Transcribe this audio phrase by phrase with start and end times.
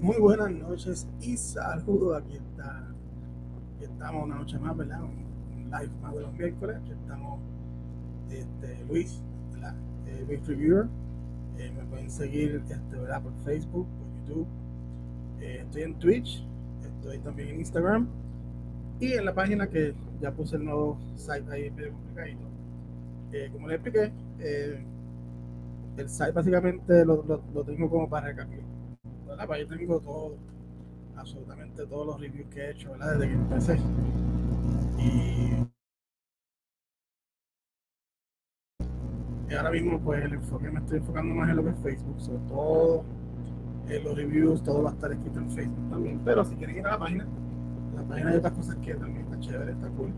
[0.00, 2.22] Muy buenas noches y saludos.
[2.22, 2.86] Aquí está.
[3.74, 5.02] Aquí estamos una noche más, ¿verdad?
[5.02, 6.76] Un live más de los miércoles.
[6.76, 7.40] Aquí estamos
[8.30, 9.22] este, Luis,
[9.54, 9.74] ¿verdad?
[10.06, 10.86] Eh, Luis Reviewer.
[11.56, 13.22] Eh, me pueden seguir este, ¿verdad?
[13.22, 14.46] por Facebook, por YouTube.
[15.40, 16.46] Eh, estoy en Twitch.
[16.84, 18.06] Estoy también en Instagram.
[19.00, 22.42] Y en la página que ya puse el nuevo site ahí medio complicadito.
[23.52, 24.12] Como les expliqué,
[25.98, 28.75] el site básicamente lo, lo, lo tengo como para recapitular
[29.36, 29.48] ¿verdad?
[29.48, 30.36] Para ahí tengo todo,
[31.16, 33.12] absolutamente todos los reviews que he hecho, ¿verdad?
[33.12, 33.78] Desde que empecé.
[34.98, 35.66] Y,
[39.54, 42.38] ahora mismo, pues el enfoque me estoy enfocando más en lo que es Facebook, sobre
[42.48, 43.04] todo
[43.88, 46.20] en los reviews, todo va a estar escrito en Facebook también.
[46.24, 47.26] Pero si quieren ir a la página,
[47.94, 50.12] la página hay otras cosas que también está chévere, está cool.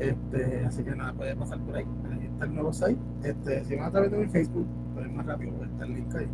[0.00, 1.86] Este, así que nada, puede pasar por ahí.
[2.10, 2.98] Ahí está el nuevo site.
[3.22, 6.14] Este, si van a través de mi Facebook, pues más rápido, pues está el link
[6.16, 6.28] ahí.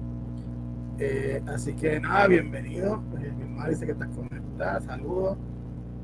[1.03, 3.03] Eh, así que nada, bienvenido.
[3.23, 4.83] Eh, mi hermana dice que estás conectada.
[4.83, 5.39] Saludos.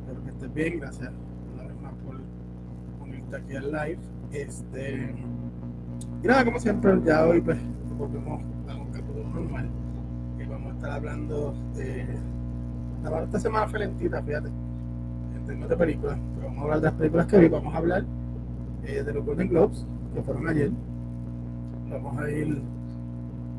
[0.00, 0.80] Espero que estés bien.
[0.80, 1.12] Gracias
[1.52, 2.16] una vez más por
[3.06, 3.98] unirte aquí al live.
[4.32, 5.14] Este,
[6.22, 7.58] y nada, como siempre, ya hoy pues
[7.98, 9.68] volvemos a un capítulo normal.
[10.40, 12.06] Y vamos a estar hablando de.
[13.24, 16.18] Esta semana fue lentita, fíjate, en términos de películas.
[16.36, 17.48] Pero vamos a hablar de las películas que vi.
[17.48, 18.04] Vamos a hablar
[18.84, 20.70] eh, de los Golden Globes, que fueron ayer.
[21.90, 22.62] Vamos a ir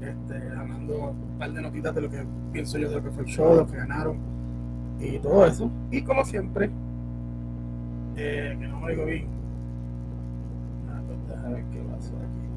[0.02, 3.22] este, hablando un par de notitas de lo que pienso yo de lo que fue
[3.22, 4.18] el show, de lo que ganaron
[5.00, 5.70] y todo eso.
[5.92, 6.72] Y como siempre,
[8.16, 9.28] eh, que no me oigo bien.
[10.90, 12.48] Ah, pues déjame ver qué pasó aquí.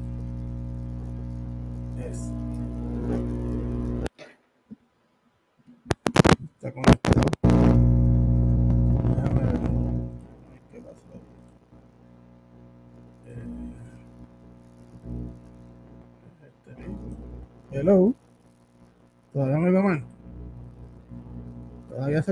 [2.09, 2.31] Es,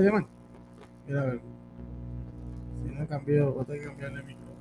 [0.00, 0.28] se llama.
[1.06, 1.40] Mira a ver.
[2.82, 4.60] Si no cambio, voy a tener que cambiar el micrófono.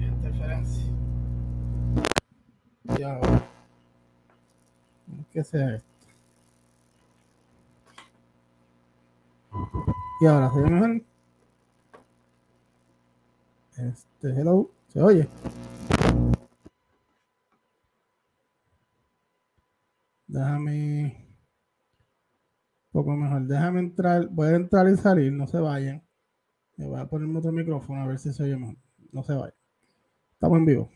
[0.00, 0.92] Interferencia.
[2.96, 3.42] Y ahora.
[5.32, 5.88] ¿Qué sea esto?
[10.20, 11.02] Y ahora, ¿se oye mejor?
[13.76, 14.70] Este, hello.
[14.92, 15.28] ¿Se oye?
[20.38, 21.26] Déjame.
[22.92, 23.42] Un poco mejor.
[23.42, 24.28] Déjame entrar.
[24.28, 25.32] Voy a entrar y salir.
[25.32, 26.04] No se vayan.
[26.76, 28.76] Me voy a poner otro micrófono a ver si se oye mejor.
[29.12, 29.54] No se vayan.
[30.34, 30.90] Estamos en vivo.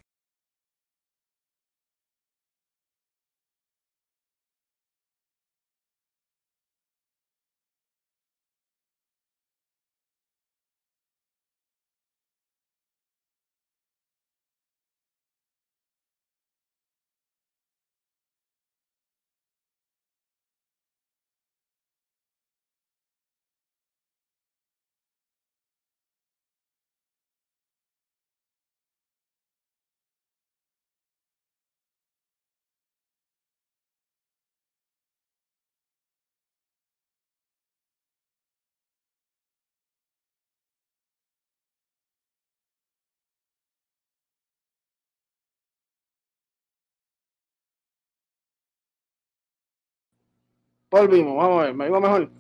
[50.93, 52.31] Volvimos, vamos a ver, me digo mejor.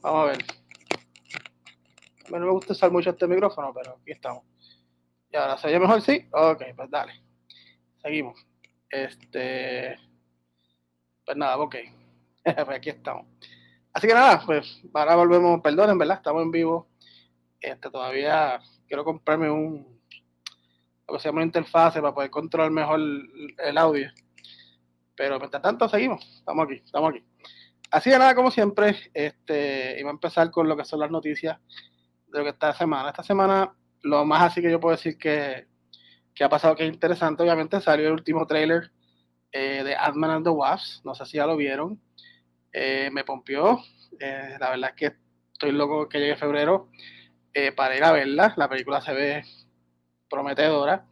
[0.00, 0.44] Vamos a ver.
[2.24, 4.44] A mí no me gusta usar mucho este micrófono, pero aquí estamos.
[5.32, 6.24] Y ahora se oye mejor, sí.
[6.30, 7.20] Ok, pues dale.
[8.00, 8.46] Seguimos.
[8.88, 9.98] Este.
[11.24, 11.74] Pues nada, ok.
[12.44, 13.26] pues aquí estamos.
[13.92, 16.18] Así que nada, pues ahora volvemos, perdonen, ¿verdad?
[16.18, 16.86] Estamos en vivo.
[17.60, 20.00] Este, todavía quiero comprarme un,
[21.08, 24.12] lo que se llama una interfase para poder controlar mejor el audio.
[25.16, 27.24] Pero mientras tanto seguimos, estamos aquí, estamos aquí.
[27.90, 31.58] Así de nada, como siempre, este, iba a empezar con lo que son las noticias
[32.28, 33.10] de lo que está esta semana.
[33.10, 33.72] Esta semana,
[34.02, 35.66] lo más así que yo puedo decir que,
[36.34, 38.90] que ha pasado que es interesante, obviamente salió el último trailer
[39.52, 42.00] eh, de Ant-Man and the Wasp, no sé si ya lo vieron,
[42.72, 43.80] eh, me pompió,
[44.20, 45.16] eh, la verdad es que
[45.52, 46.90] estoy loco que llegue febrero
[47.54, 49.44] eh, para ir a verla, la película se ve
[50.28, 51.06] prometedora,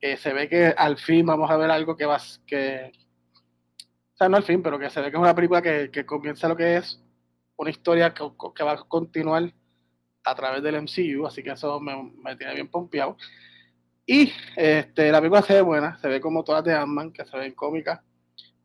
[0.00, 2.92] se ve que al fin vamos a ver algo que va que
[4.14, 6.06] o sea, no al fin, pero que se ve que es una película que, que
[6.06, 7.00] comienza lo que es
[7.56, 8.24] una historia que,
[8.64, 9.52] va a continuar
[10.24, 13.16] a través del MCU, así que eso me, me tiene bien pompeado.
[14.06, 17.36] Y este, la película se ve buena, se ve como todas de Ant-Man, que se
[17.36, 18.00] ven cómicas,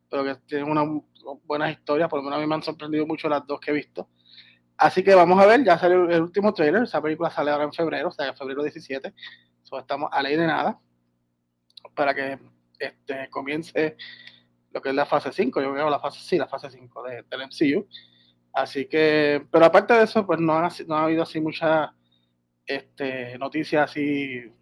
[0.08, 0.86] pero que tienen unas
[1.44, 3.74] buenas historias, por lo menos a mí me han sorprendido mucho las dos que he
[3.74, 4.08] visto.
[4.76, 7.72] Así que vamos a ver, ya salió el último trailer, esa película sale ahora en
[7.72, 9.14] febrero, o sea, en febrero 17,
[9.62, 10.78] so, estamos a ley de nada,
[11.94, 12.38] para que
[12.78, 13.96] este, comience
[14.72, 17.24] lo que es la fase 5, yo creo la fase, sí, la fase 5 de,
[17.28, 17.86] del MCU.
[18.52, 21.90] Así que, pero aparte de eso, pues no ha, no ha habido así muchas
[22.66, 24.52] este, noticias así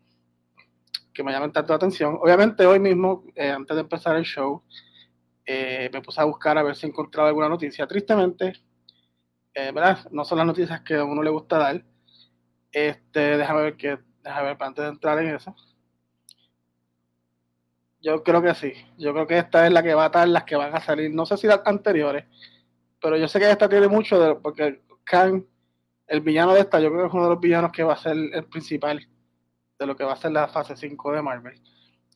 [1.13, 2.17] que me llamen tanto la atención.
[2.23, 4.63] Obviamente hoy mismo, eh, antes de empezar el show,
[5.45, 7.87] eh, me puse a buscar a ver si encontraba alguna noticia.
[7.89, 8.53] Tristemente,
[9.53, 10.09] eh, ¿verdad?
[10.13, 11.85] No son las noticias que a uno le gusta dar.
[12.71, 15.57] Este, déjame ver que, déjame ver antes de entrar en eso.
[18.01, 18.73] Yo creo que sí.
[18.97, 21.13] Yo creo que esta es la que va a estar, las que van a salir.
[21.13, 22.25] No sé si las anteriores,
[23.01, 25.47] pero yo sé que esta tiene mucho de, porque Khan,
[26.07, 27.97] el villano de esta, yo creo que es uno de los villanos que va a
[27.97, 29.07] ser el principal
[29.79, 31.61] de lo que va a ser la fase 5 de Marvel.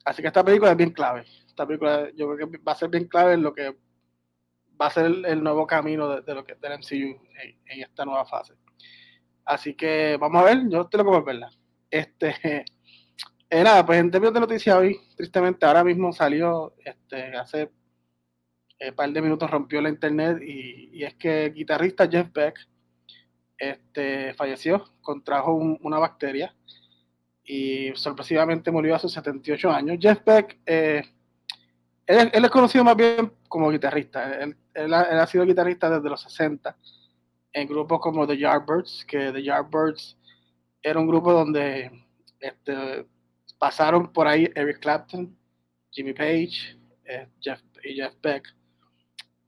[0.05, 1.25] Así que esta película es bien clave.
[1.47, 3.75] Esta película yo creo que va a ser bien clave en lo que
[4.79, 8.53] va a ser el, nuevo camino de, lo que del MCU en, esta nueva fase.
[9.45, 11.51] Así que vamos a ver, yo loco por verla.
[11.89, 12.65] Este,
[13.53, 17.69] eh, nada, pues en términos de noticias hoy, tristemente ahora mismo salió, este, hace un
[18.79, 22.67] eh, par de minutos rompió la internet y, es que el guitarrista Jeff Beck
[23.55, 26.55] este, falleció, contrajo una bacteria
[27.43, 29.97] y sorpresivamente murió a sus 78 años.
[30.01, 31.03] Jeff Beck, eh,
[32.07, 34.33] él, es conocido más bien como guitarrista.
[34.73, 36.75] Él, ha, sido guitarrista desde los 60
[37.53, 40.17] en grupos como The Yardbirds, que The Yardbirds
[40.81, 41.91] era un grupo donde
[42.39, 43.05] este,
[43.63, 45.33] pasaron por ahí Eric Clapton,
[45.89, 48.43] Jimmy Page eh, Jeff, y Jeff Beck.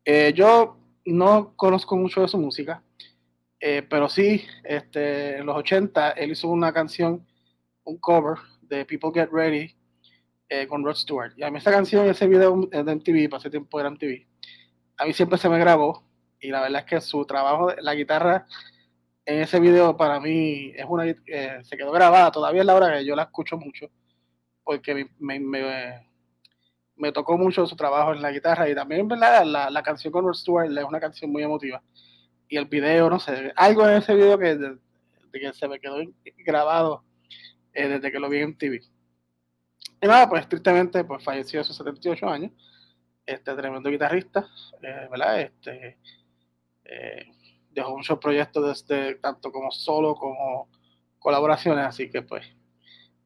[0.05, 2.81] Eh, yo no conozco mucho de su música,
[3.89, 7.27] pero sí, este, en los 80 él hizo una canción
[7.83, 9.75] un cover de People Get Ready
[10.47, 11.33] eh, con Rod Stewart.
[11.35, 14.25] Y a mí esa canción, ese video de MTV, pasé tiempo era MTV,
[14.95, 16.05] a mí siempre se me grabó.
[16.39, 18.45] Y la verdad es que su trabajo, la guitarra
[19.25, 22.31] en ese video para mí es una eh, se quedó grabada.
[22.31, 23.89] Todavía es la hora que yo la escucho mucho
[24.65, 26.05] porque me, me,
[26.97, 29.45] me, tocó mucho su trabajo en la guitarra y también ¿verdad?
[29.45, 31.81] La, la canción con Rod Stewart es una canción muy emotiva.
[32.49, 34.77] Y el video, no sé, algo en ese video que,
[35.53, 35.97] se me quedó
[36.45, 37.03] grabado
[37.73, 38.81] eh, desde que lo vi en TV.
[40.01, 42.51] Y nada, pues tristemente pues, falleció a sus 78 años.
[43.25, 44.47] Este tremendo guitarrista,
[44.81, 45.41] eh, ¿verdad?
[45.41, 45.97] Este,
[46.85, 47.31] eh,
[47.71, 50.69] dejó muchos proyectos desde tanto como solo como
[51.19, 52.45] colaboraciones, así que pues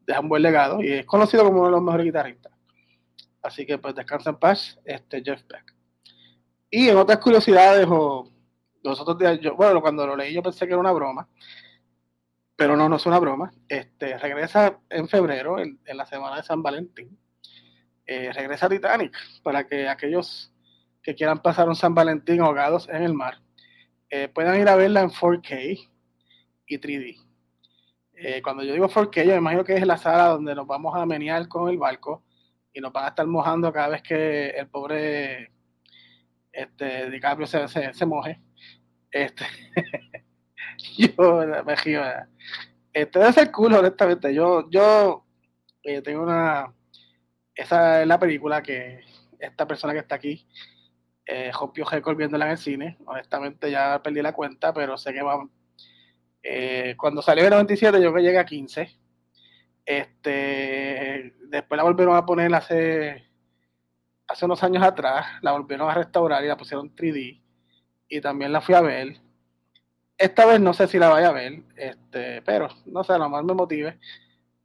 [0.10, 2.52] deja un buen legado y es conocido como uno de los mejores guitarristas.
[3.44, 5.76] Así que pues descansa en paz, este Jeff Beck.
[6.72, 8.28] Y en otras curiosidades o
[8.82, 11.30] los otros días, yo, bueno, cuando lo leí yo pensé que era una broma,
[12.56, 13.52] pero no, no es una broma.
[13.68, 17.16] Este, regresa en febrero, en, la semana de San Valentín.
[18.08, 20.52] Eh, regresa a Titanic para que aquellos
[21.04, 23.40] que quieran pasar un San Valentín ahogados en el mar
[24.10, 25.88] eh, puedan ir a verla en 4K
[26.66, 27.29] y 3D.
[28.22, 30.94] Eh, cuando yo digo 4K, yo me imagino que es la sala donde nos vamos
[30.96, 32.24] a menear con el barco
[32.74, 35.52] y nos van a estar mojando cada vez que el pobre
[36.52, 38.42] este, DiCaprio se, se, se moje.
[39.10, 39.46] Este,
[40.98, 42.02] yo me río.
[42.92, 44.34] Este debe ser cool, honestamente.
[44.34, 45.26] Yo, yo
[45.84, 46.74] eh, tengo una.
[47.56, 49.02] Esa es la película que
[49.40, 50.48] esta persona que está aquí
[51.26, 52.98] eh, rompió récord viéndola en el cine.
[53.06, 55.48] Honestamente, ya perdí la cuenta, pero sé que va.
[56.44, 58.98] Eh, cuando salió en 97, yo que llegué a 15.
[59.86, 63.26] Este, después la volvieron a poner hace,
[64.28, 65.26] hace unos años atrás.
[65.42, 67.42] La volvieron a restaurar y la pusieron 3D.
[68.08, 69.20] Y también la fui a ver
[70.20, 73.44] esta vez no sé si la vaya a ver, este, pero no sé, lo más
[73.44, 73.98] me motive.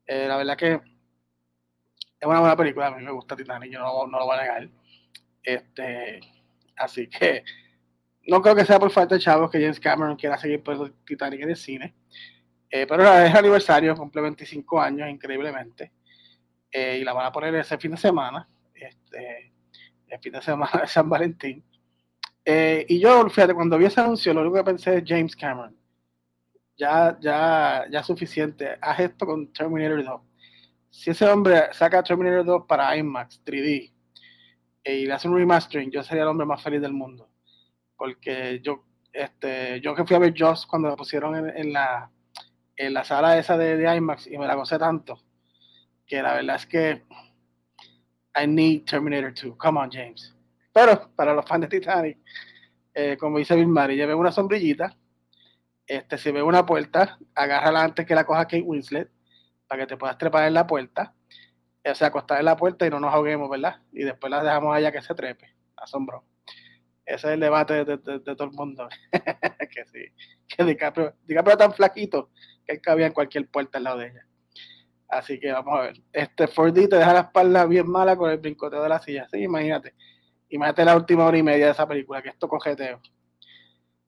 [0.04, 4.18] Eh, la verdad que es una buena película, a mí me gusta Titanic, yo no,
[4.18, 4.68] lo voy a negar.
[5.44, 6.20] Este,
[6.76, 7.44] así que
[8.26, 11.42] no creo que sea por falta de chavos que James Cameron quiera seguir por Titanic
[11.42, 11.94] en el cine.
[12.70, 15.92] Eh, pero es aniversario, cumple 25 años, increíblemente.
[16.70, 19.52] Eh, y la van a poner ese fin de semana, este,
[20.08, 21.64] el fin de semana de San Valentín.
[22.44, 25.76] Eh, y yo, fíjate, cuando vi ese anuncio, lo único que pensé es James Cameron.
[26.76, 28.76] Ya, ya, ya suficiente.
[28.80, 30.20] Haz esto con Terminator 2.
[30.90, 33.92] Si ese hombre saca Terminator 2 para IMAX 3D
[34.84, 37.28] eh, y le hace un remastering, yo sería el hombre más feliz del mundo.
[37.96, 42.10] Porque yo, este, yo que fui a ver Joss cuando lo pusieron en, la,
[42.76, 45.20] en la sala esa de, de, IMAX y me la gocé tanto,
[46.06, 47.04] que la verdad es que
[48.36, 49.56] I need Terminator 2.
[49.56, 50.34] Come on, James.
[50.72, 52.18] Pero para los fans de Titanic,
[52.92, 54.96] eh, como dice Bill Murray, lleve una sombrillita,
[55.86, 59.10] este, si ve una puerta, agárrala antes que la coja Kate Winslet,
[59.68, 61.14] para que te puedas trepar en la puerta,
[61.84, 63.82] o sea, acostar en la puerta y no nos ahoguemos, ¿verdad?
[63.92, 66.24] Y después la dejamos allá que se trepe, asombro.
[67.06, 68.88] Ese es el debate de, todo el mundo.
[69.12, 70.04] que sí,
[70.48, 72.30] que DiCaprio, DiCaprio tan flaquito
[72.66, 74.26] que él cabía en cualquier puerta al lado de ella.
[75.08, 76.02] Así que vamos a ver.
[76.12, 79.28] Este 4D te deja la espalda bien mala con el brincoteo de la silla.
[79.30, 79.94] Sí, imagínate.
[80.48, 83.00] Imagínate la última hora y media de esa película, que esto cogeteo.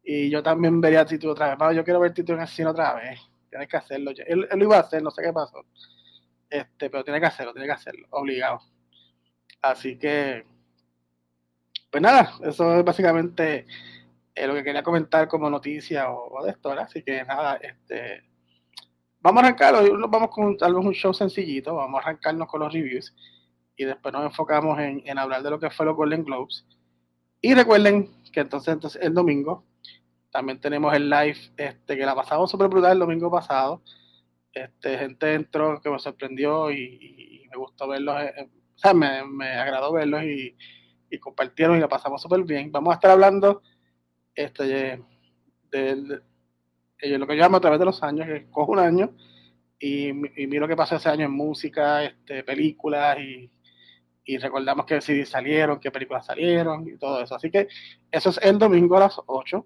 [0.02, 1.76] Y yo también vería Tito otra vez.
[1.76, 3.20] yo quiero ver Tito en el cine otra vez.
[3.50, 4.12] Tienes que hacerlo.
[4.26, 5.64] Él, él, lo iba a hacer, no sé qué pasó.
[6.48, 8.06] Este, pero tiene que hacerlo, tiene que hacerlo.
[8.10, 8.60] Obligado.
[9.62, 10.44] Así que,
[11.96, 13.66] pues nada, eso es básicamente
[14.34, 16.84] eh, lo que quería comentar como noticia o, de esto, ¿verdad?
[16.84, 18.22] Así que nada, este,
[19.18, 22.48] vamos a arrancar, hoy nos vamos con tal vez un show sencillito, vamos a arrancarnos
[22.48, 23.14] con los reviews
[23.78, 26.66] y después nos enfocamos en, en hablar de lo que fue los Golden Globes.
[27.40, 29.64] Y recuerden que entonces, entonces el domingo
[30.30, 33.80] también tenemos el live este, que la pasamos súper brutal el domingo pasado.
[34.52, 39.24] Este, gente entró que me sorprendió y, me gustó verlos, eh, eh, o sea, me,
[39.24, 40.54] me agradó verlos y,
[41.10, 42.70] y, compartieron y la pasamos súper bien.
[42.72, 43.62] Vamos a estar hablando
[44.34, 45.00] este,
[45.70, 46.20] de,
[47.02, 49.14] lo que yo llamo a través de los años, que cojo un año
[49.78, 50.08] y,
[50.42, 53.50] y miro qué pasó ese año en música, este, películas y,
[54.26, 57.36] y recordamos que si salieron, qué películas salieron y todo eso.
[57.36, 57.68] Así que
[58.10, 59.64] eso es el domingo a las 8.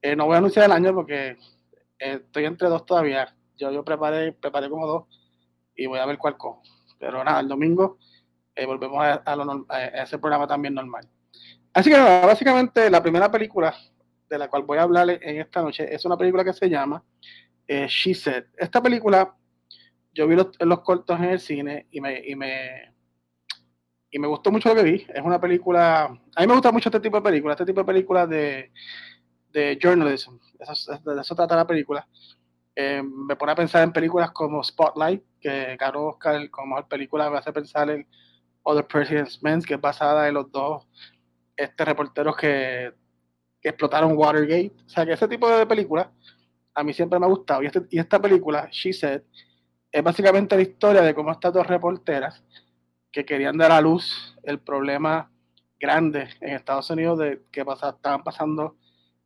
[0.00, 1.36] Eh, no voy a anunciar el año porque
[1.98, 3.36] eh, estoy entre dos todavía.
[3.56, 5.04] Yo, yo preparé, preparé como dos
[5.76, 6.62] y voy a ver cuál cojo.
[6.98, 7.98] Pero nada, el domingo
[8.54, 11.08] eh, volvemos a, a, ese programa también normal.
[11.72, 13.74] Así que básicamente la primera película
[14.28, 17.02] de la cual voy a hablar en esta noche es una película que se llama
[17.66, 18.44] She Said.
[18.56, 19.34] Esta película,
[20.12, 22.94] yo vi los, los cortos en el cine y me, y me,
[24.10, 25.06] y me gustó mucho lo que vi.
[25.14, 27.86] Es una película, a mí me gusta mucho este tipo de películas, este tipo de
[27.86, 28.70] películas de
[29.52, 30.36] de journalism.
[30.58, 32.06] Eso, de eso trata la película.
[32.74, 37.30] Eh, me pone a pensar en películas como Spotlight, que ganó Oscar como mejor película,
[37.30, 38.06] me hace pensar en
[38.62, 40.86] Other President's Men, que es basada en los dos
[41.56, 42.92] este, reporteros que,
[43.62, 44.72] explotaron Watergate.
[44.86, 46.08] O sea, que ese tipo de películas
[46.74, 47.62] a mí siempre me ha gustado.
[47.62, 49.22] Y, este, y esta película, She Said,
[49.92, 52.42] es básicamente la historia de cómo estas dos reporteras
[53.12, 55.30] que querían dar a luz el problema
[55.78, 58.76] grande en Estados Unidos de que estaban pasando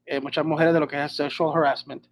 [0.05, 2.07] eh, muchas mujeres de lo que es sexual harassment.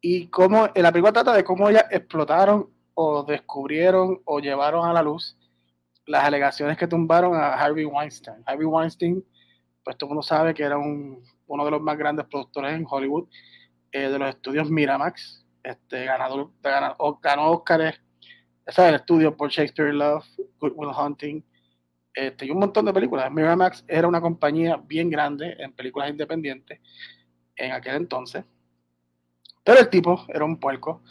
[0.00, 5.02] Y cómo, la película trata de cómo ellas explotaron o descubrieron o llevaron a la
[5.02, 5.36] luz
[6.10, 8.42] las alegaciones que tumbaron a Harvey Weinstein.
[8.44, 9.24] Harvey Weinstein,
[9.84, 12.84] pues todo el mundo sabe que era un, uno de los más grandes productores en
[12.88, 13.28] Hollywood,
[13.92, 18.00] eh, de los estudios Miramax, este, ganador, ganó, ganó Oscar, ese
[18.66, 20.26] es el estudio por Shakespeare Love,
[20.58, 21.44] Good Will Hunting,
[22.12, 23.30] este, y un montón de películas.
[23.30, 26.80] Miramax era una compañía bien grande en películas independientes
[27.54, 28.44] en aquel entonces.
[29.62, 31.02] Pero el tipo era un puerco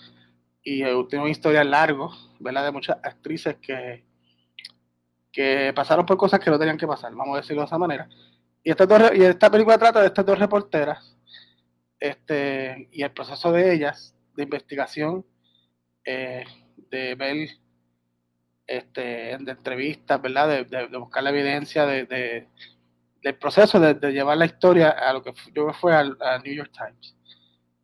[0.62, 2.65] y eh, tiene una historia larga, ¿verdad?
[2.65, 4.09] De muchas actrices que,
[5.32, 8.10] que pasaron por cosas que no tenían que pasar, vamos a decirlo de esa manera.
[8.64, 11.16] Y esta, y esta película trata de estas dos reporteras
[12.00, 15.26] este, y el proceso de ellas, de investigación,
[16.06, 16.46] eh,
[16.90, 17.50] de ver
[18.66, 20.66] este, de entrevistas, ¿verdad?
[20.66, 22.48] De, buscar la evidencia de,
[23.22, 27.16] del proceso de, llevar la historia a lo que yo fue al, New York Times,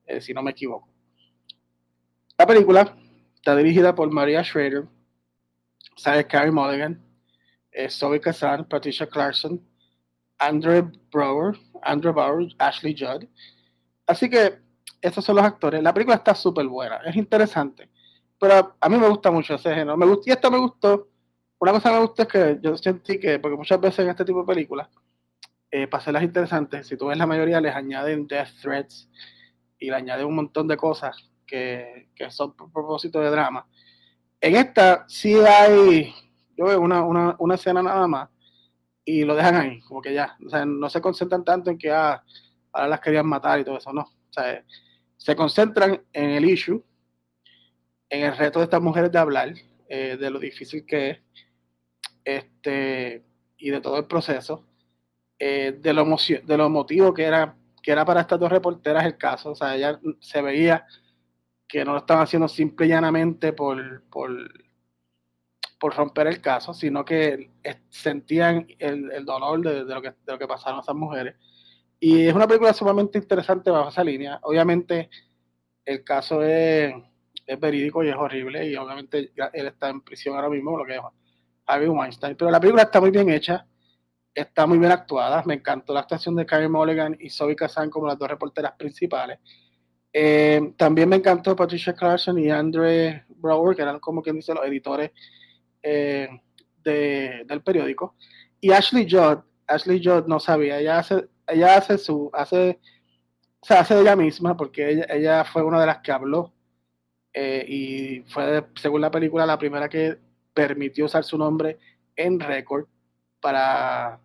[0.06, 0.88] eh, si no me equivoco.
[2.38, 2.96] La película
[3.36, 4.86] está dirigida por Maria Schrader,
[5.96, 7.02] sale Carrie Mulligan,
[7.76, 9.62] eh, Zoe Kazan, Patricia Clarkson,
[10.40, 13.26] Andrew Brower, Andrew Bauer, Ashley Judd.
[14.08, 14.60] Así que
[15.02, 15.84] estos son los actores.
[15.84, 17.90] La película está súper buena, es interesante
[18.40, 19.98] pero a mí me gusta mucho ese género.
[19.98, 21.10] Me gusta, y esto me gustó.
[21.60, 24.26] Una cosa que me gusta es que yo sentí que, porque muchas veces en este
[24.26, 24.90] tipo de películas,
[25.72, 29.10] eh, para hacerlas interesantes, si tú ves la mayoría, les añaden death threats
[29.80, 33.68] y le añaden un montón de cosas que, que son por propósito de drama.
[34.42, 36.14] En esta sí hay,
[36.58, 38.30] yo veo una, una, una, escena nada más
[39.04, 41.92] y lo dejan ahí, como que ya, o sea, no se concentran tanto en que
[41.92, 42.24] ah,
[42.72, 44.02] ahora las querían matar y todo eso, no.
[44.02, 44.64] O sea,
[45.18, 46.84] se concentran en el issue
[48.10, 49.54] en el reto de estas mujeres de hablar,
[49.90, 51.20] eh, de lo difícil que es,
[52.24, 53.26] este,
[53.58, 54.66] y de todo el proceso,
[55.40, 59.18] eh, de, lo de lo emotivo que era, que era para estas dos reporteras el
[59.18, 60.86] caso, o sea, ella se veía
[61.68, 64.32] que no lo estaban haciendo simple y llanamente por, por,
[65.86, 67.52] por romper el caso, sino que
[67.92, 71.36] sentían el, el dolor de, de, lo que, de lo que pasaron esas mujeres.
[72.00, 74.40] Y es una película sumamente interesante bajo esa línea.
[74.42, 75.12] Obviamente,
[75.86, 76.92] el caso es
[77.46, 80.96] es verídico y es horrible y obviamente él está en prisión ahora mismo, lo que
[80.96, 81.02] es
[81.68, 83.68] Harvey Weinstein, pero la película está muy bien hecha,
[84.34, 88.08] está muy bien actuada, me encantó la actuación de Karen Mulligan y Zoe Kazan como
[88.08, 89.38] las dos reporteras principales.
[90.12, 94.66] Eh, también me encantó Patricia Clarkson y Andre Brower, que eran como quien dice los
[94.66, 95.12] editores
[95.86, 96.28] eh,
[96.84, 98.16] del periódico.
[98.60, 102.80] Y Ashley Judd, Ashley Judd no sabía, ella hace, ella hace su, hace,
[103.62, 106.54] se hace de ella misma, porque ella, fue una de las que habló
[107.34, 110.18] eh, y fue, según la película, la primera que
[110.54, 111.78] permitió usar su nombre
[112.16, 112.88] en récord
[113.40, 114.20] para,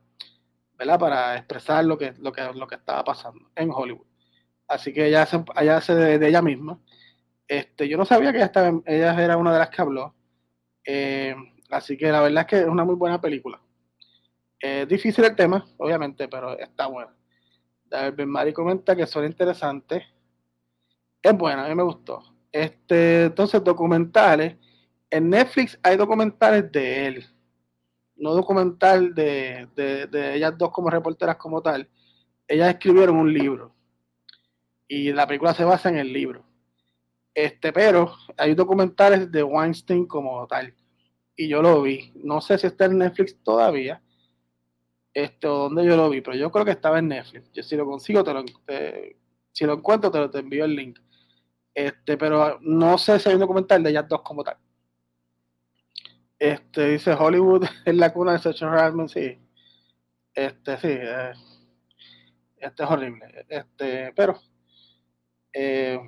[0.78, 0.98] ¿verdad?
[0.98, 4.06] para expresar lo que, lo, que, lo que estaba pasando en Hollywood.
[4.66, 6.78] Así que ella se, ella hace de, ella misma.
[7.48, 10.14] Este, yo no sabía que ella, estaba, ella era una de las que habló.
[10.84, 11.34] Eh,
[11.70, 13.60] así que la verdad es que es una muy buena película.
[14.58, 17.14] Es difícil el tema, obviamente, pero está buena.
[17.86, 20.04] David Mari comenta que son interesantes.
[21.22, 22.22] Es buena, a mí me gustó.
[22.52, 24.56] Este, entonces, documentales.
[25.10, 27.26] En Netflix hay documentales de él.
[28.16, 31.88] No documental de, de, ellas dos como reporteras como tal.
[32.46, 33.74] Ellas escribieron un libro.
[34.86, 36.44] Y la película se basa en el libro.
[37.34, 40.74] Este, pero hay documentales de Weinstein como tal.
[41.36, 42.12] Y yo lo vi.
[42.22, 44.02] No sé si está en Netflix todavía
[45.12, 47.50] este, o donde yo lo vi, pero yo creo que estaba en Netflix.
[47.52, 48.44] Yo si lo consigo, te lo,
[49.52, 50.98] si lo encuentro, te, lo, te envío el link.
[51.74, 54.56] Este, pero no sé si hay un documental de ellas dos como tal.
[56.38, 59.38] Este, dice Hollywood es la cuna de sexual harassment, sí.
[60.34, 60.88] Este, sí.
[60.90, 61.32] Eh,
[62.58, 63.46] este es horrible.
[63.48, 64.38] Este, pero,
[65.52, 65.98] eh,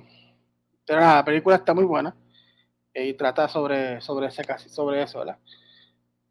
[0.85, 2.15] pero la película está muy buena
[2.93, 5.39] y trata sobre, sobre ese casi, sobre eso, ¿verdad?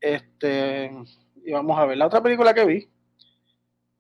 [0.01, 0.91] Este,
[1.45, 2.89] y vamos a ver la otra película que vi.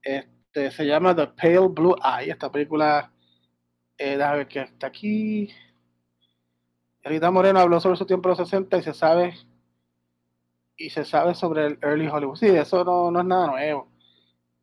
[0.02, 2.30] Este, se llama The Pale Blue Eye.
[2.30, 3.12] Esta película,
[3.98, 5.48] eh, que está aquí.
[7.04, 9.34] Rita Moreno habló sobre su tiempo de los 60 y se sabe
[10.76, 12.36] y se sabe sobre el early Hollywood.
[12.36, 13.88] Sí, eso no, es nada nuevo.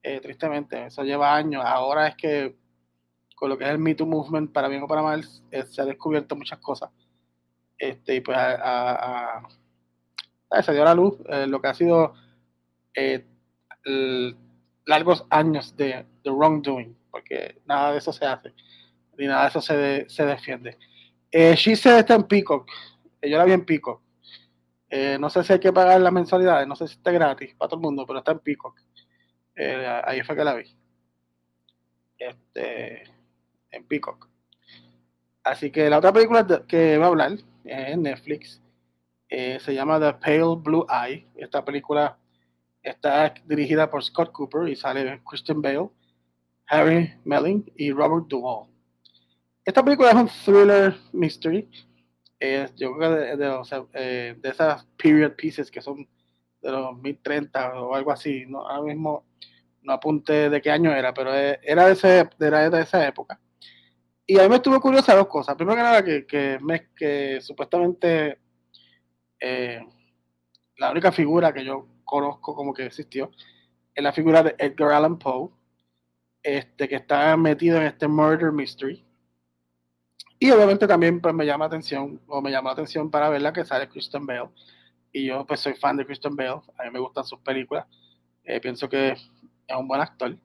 [0.04, 1.64] Eh, tristemente, eso lleva años.
[1.66, 2.58] Ahora es que
[3.36, 5.82] con lo que es el Me Too Movement, para bien o para mal, eh, se
[5.82, 6.92] ha descubierto muchas cosas.
[7.80, 9.42] Este, y pues a,
[10.62, 12.14] se dio a la luz eh, lo que ha sido
[12.94, 13.26] eh,
[14.86, 18.54] largos años de, de, wrongdoing, porque nada de eso se hace,
[19.18, 20.78] ni nada de eso se, se defiende.
[21.32, 22.70] Eh, She Said está en Peacock,
[23.22, 24.02] yo la vi en Peacock.
[24.90, 27.70] Eh, no sé si hay que pagar las mensualidades, no sé si está gratis para
[27.70, 28.76] todo el mundo, pero está en Peacock.
[29.56, 30.76] Eh, ahí fue que la vi.
[32.18, 33.04] Este,
[33.72, 34.28] en Peacock.
[35.44, 38.62] Así que la otra película que va a hablar en Netflix
[39.30, 41.28] se llama The Pale Blue Eye.
[41.36, 42.18] Esta película
[42.82, 45.90] Está dirigida por Scott Cooper y sale Christian Bale,
[46.68, 48.70] Harry Melling y Robert Duvall.
[49.66, 51.70] Esta película es un thriller mystery.
[52.78, 53.62] yo creo que de,
[53.94, 56.08] eh, de, esas period pieces que son
[56.62, 58.46] de los 1030 o algo así.
[58.48, 58.66] ¿no?
[58.66, 59.26] Ahora mismo
[59.82, 63.40] no apunté de qué año era, pero eh, era de, ese, de, esa época.
[64.30, 65.56] Y a mí me estuvo curiosa dos cosas.
[65.56, 68.38] Primero que nada, que, que, me, que supuestamente
[69.40, 69.84] eh,
[70.78, 73.32] la única figura que yo conozco como que existió,
[73.92, 75.50] es la figura de Edgar Allan Poe,
[76.44, 79.04] este, que está metido en este murder mystery.
[80.38, 83.66] Y obviamente también pues, me llama atención, o me llama la atención para verla que
[83.66, 84.50] sale Christian Bale.
[85.12, 87.88] Y yo pues soy fan de Christian Bale, a mí me gustan sus películas,
[88.44, 89.32] eh, pienso que es
[89.76, 90.38] un buen actor.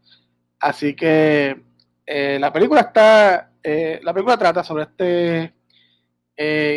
[0.59, 1.63] Así que
[2.07, 5.55] eh, la película está, eh, la película trata sobre este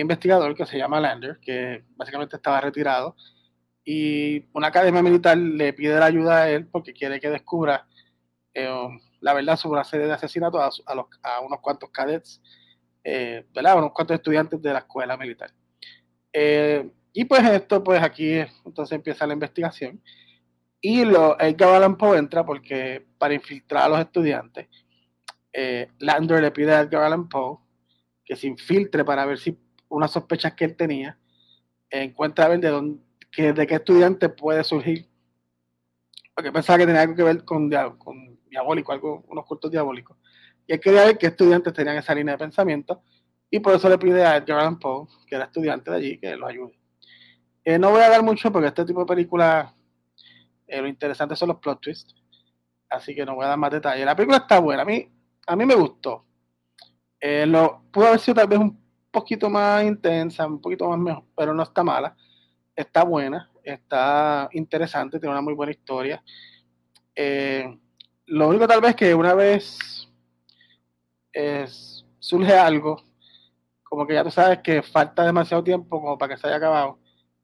[0.02, 3.16] investigador que se llama Lander, que básicamente estaba retirado
[3.90, 7.88] y una academia militar le pide la ayuda a él porque quiere que descubra
[8.54, 8.70] eh,
[9.22, 12.42] la verdad sobre una serie de asesinatos a, a, unos cuantos cadets,
[13.02, 13.78] eh, ¿verdad?
[13.78, 15.54] unos cuantos estudiantes de la escuela militar.
[16.34, 20.04] Eh, y pues esto, pues aquí entonces empieza la investigación.
[20.82, 24.68] Y lo, Edgar Allan Poe entra porque para infiltrar a los estudiantes,
[26.00, 27.58] Lander le pide a Edgar Allan Poe
[28.24, 29.58] que se infiltre para ver si
[29.90, 31.18] unas sospechas que él tenía
[31.90, 35.08] encuentra a ver de dónde, que de qué estudiante puede surgir.
[36.36, 40.18] Porque pensaba que tenía algo que ver con, con diabólico, algo, unos cultos diabólicos.
[40.68, 43.02] Y él quería ver qué estudiantes tenían esa línea de pensamiento.
[43.50, 46.36] Y por eso le pide a Edgar Allan Poe, que era estudiante de allí, que
[46.36, 46.78] lo ayude.
[47.64, 49.74] Eh, no voy a dar mucho porque este tipo de película,
[50.68, 52.16] eh, lo interesante son los plot twists.
[52.90, 54.06] Así que no voy a dar más detalles.
[54.06, 54.84] La película está buena.
[54.84, 55.10] A mí,
[55.48, 56.26] a mí me gustó.
[57.20, 58.80] Eh, lo, pudo haber sido tal vez un
[59.10, 62.16] poquito más intensa, un poquito más mejor, pero no está mala
[62.78, 66.24] está buena, está interesante, tiene una muy buena historia.
[67.16, 67.78] Eh,
[68.28, 69.78] lo único tal vez que una vez
[72.20, 73.02] surge algo,
[73.84, 77.00] como que ya tú sabes que falta demasiado tiempo como para que se haya acabado,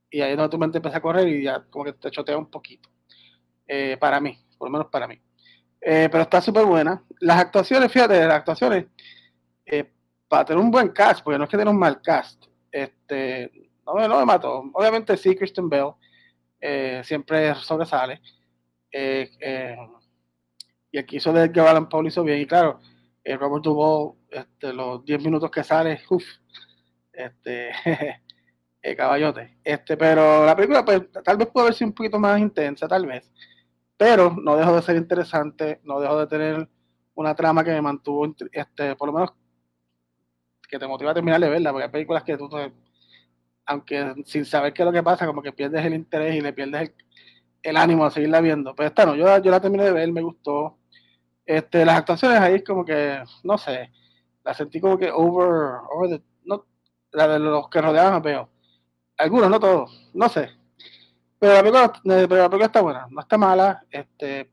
[0.09, 2.37] y ahí es donde tu mente empieza a correr y ya como que te chotea
[2.37, 2.89] un poquito.
[3.67, 5.19] Eh, para mí, por lo menos para mí.
[5.85, 7.03] Eh, pero está súper buena.
[7.19, 8.85] Las actuaciones, fíjate, las actuaciones,
[10.27, 13.51] para tener un buen cast, porque no es que tenga un mal cast, este,
[13.85, 14.63] no, no me mató.
[14.73, 15.91] Obviamente sí, Christian Bell
[16.59, 18.21] eh, siempre sobresale.
[18.91, 19.77] Eh, eh,
[20.91, 22.39] y aquí hizo de Edgar Allan Poe hizo bien.
[22.39, 22.79] Y claro,
[23.25, 26.23] Robert Duvall, este, los 10 minutos que sale, uff,
[27.11, 27.71] Este,
[28.81, 29.57] eh, caballote.
[29.63, 33.05] Este, pero la película, pues, tal vez puede haber sido un poquito más intensa, tal
[33.05, 33.31] vez.
[34.03, 36.67] Pero no dejó de ser interesante, no dejó de tener
[37.15, 39.33] una trama que me mantuvo, este, por lo menos,
[40.67, 42.49] que te motiva a terminar de verla, porque hay películas que tú,
[43.65, 46.51] aunque sin saber qué es lo que pasa, como que pierdes el interés y le
[46.51, 46.91] pierdes
[47.61, 48.75] el, ánimo a seguirla viendo.
[48.75, 50.77] Pero esta no, yo, yo la terminé de ver, me gustó.
[51.45, 53.89] Este, las actuaciones ahí como que, no sé,
[54.43, 56.65] la sentí como que over, over the, no,
[57.13, 58.49] la de los que rodeaban a Peo.
[59.17, 60.49] Algunos, no todos, no sé.
[61.43, 63.85] Pero la película, eh, la película está buena, no está mala.
[63.91, 64.49] Este,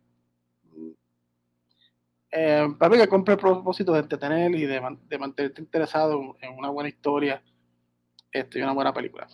[2.33, 6.59] eh, para mí que cumple el propósito de entretener y de, de, mantenerte interesado en
[6.59, 7.45] una buena historia
[8.33, 9.29] este, y una buena película.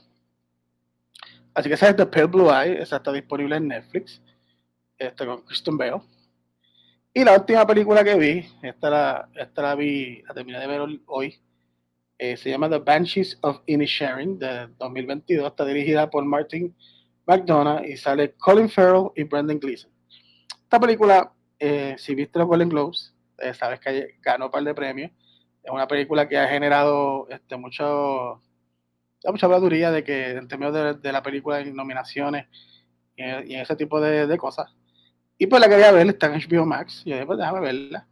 [1.55, 4.21] Así que esa es The Pale Blue Eye, esa está disponible en Netflix,
[4.99, 6.03] este, con Kristen Bale.
[7.15, 10.83] Y la última película que vi, esta la, esta la vi, la terminé de ver
[11.07, 11.41] hoy,
[12.19, 16.77] eh, se llama The Banshees of Inisherin de 2022, está dirigida por Martin
[17.27, 19.91] McDonough y sale Colin Farrell y Brendan Gleeson.
[20.65, 24.75] Esta película eh, si viste los Golden Globes, eh, sabes que ganó un par de
[24.75, 25.11] premios.
[25.63, 28.43] Es una película que ha generado este, mucho,
[29.25, 32.47] mucha habladuría de que en términos de, la película en nominaciones
[33.17, 34.75] y, en ese tipo de, cosas.
[35.39, 37.03] Y pues la quería ver, está en HBO Max.
[37.05, 38.07] Y yo dije, pues déjame verla.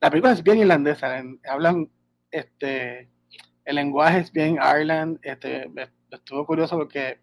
[0.00, 1.90] La película es bien irlandesa, hablan,
[2.30, 3.10] este,
[3.64, 5.18] el lenguaje es bien Ireland.
[5.22, 5.70] Este,
[6.10, 7.20] estuvo curioso porque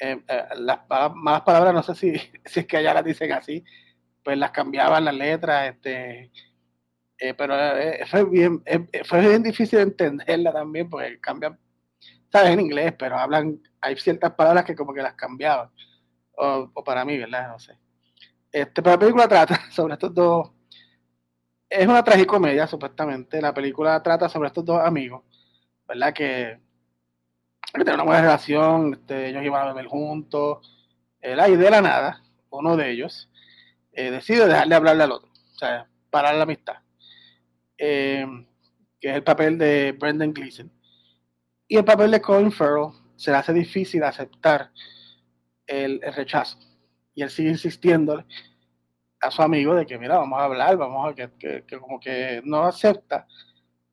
[0.00, 0.22] eh,
[0.56, 0.80] las
[1.14, 2.12] malas palabras, no sé si,
[2.44, 3.64] si es que allá las dicen así,
[4.22, 6.30] pues las cambiaban las letras, este,
[7.18, 11.58] eh, pero eh, fue, bien, eh, fue bien difícil entenderla también, porque cambian,
[12.32, 15.70] sabes en inglés, pero hablan, hay ciertas palabras que como que las cambiaban,
[16.36, 17.48] o, para mí, ¿verdad?
[17.48, 17.76] No sé.
[18.50, 20.50] Este, pero la película trata sobre estos dos,
[21.68, 25.22] es una tragicomedia, supuestamente, la película trata sobre estos dos amigos,
[25.86, 26.12] ¿verdad?
[26.14, 26.58] Que,
[27.72, 30.76] tienen una buena relación, este, ellos iban a beber juntos,
[31.22, 33.30] la y de la nada, uno de ellos,
[33.92, 36.76] eh, decide dejarle hablarle al otro, o sea, parar la amistad,
[37.78, 38.26] eh,
[39.00, 40.70] que es el papel de Brendan Gleeson.
[41.68, 44.72] Y el papel de Colin Farrell se le hace difícil aceptar
[45.66, 46.58] el, rechazo.
[47.14, 48.24] Y él sigue insistiendo
[49.20, 52.42] a su amigo de que, mira, vamos a hablar, vamos a que, que, como que
[52.44, 53.26] no acepta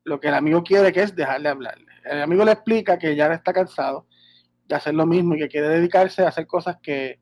[0.04, 1.87] lo que el amigo quiere, que es dejarle hablarle.
[2.04, 4.06] El amigo le explica que ya está cansado
[4.66, 7.20] de hacer lo mismo y que quiere dedicarse a hacer cosas que,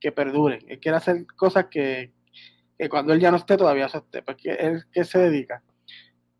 [0.00, 0.60] que perduren.
[0.68, 2.12] Él quiere hacer cosas que,
[2.78, 4.22] que cuando él ya no esté todavía se esté.
[4.22, 5.62] Porque él, ¿qué se dedica?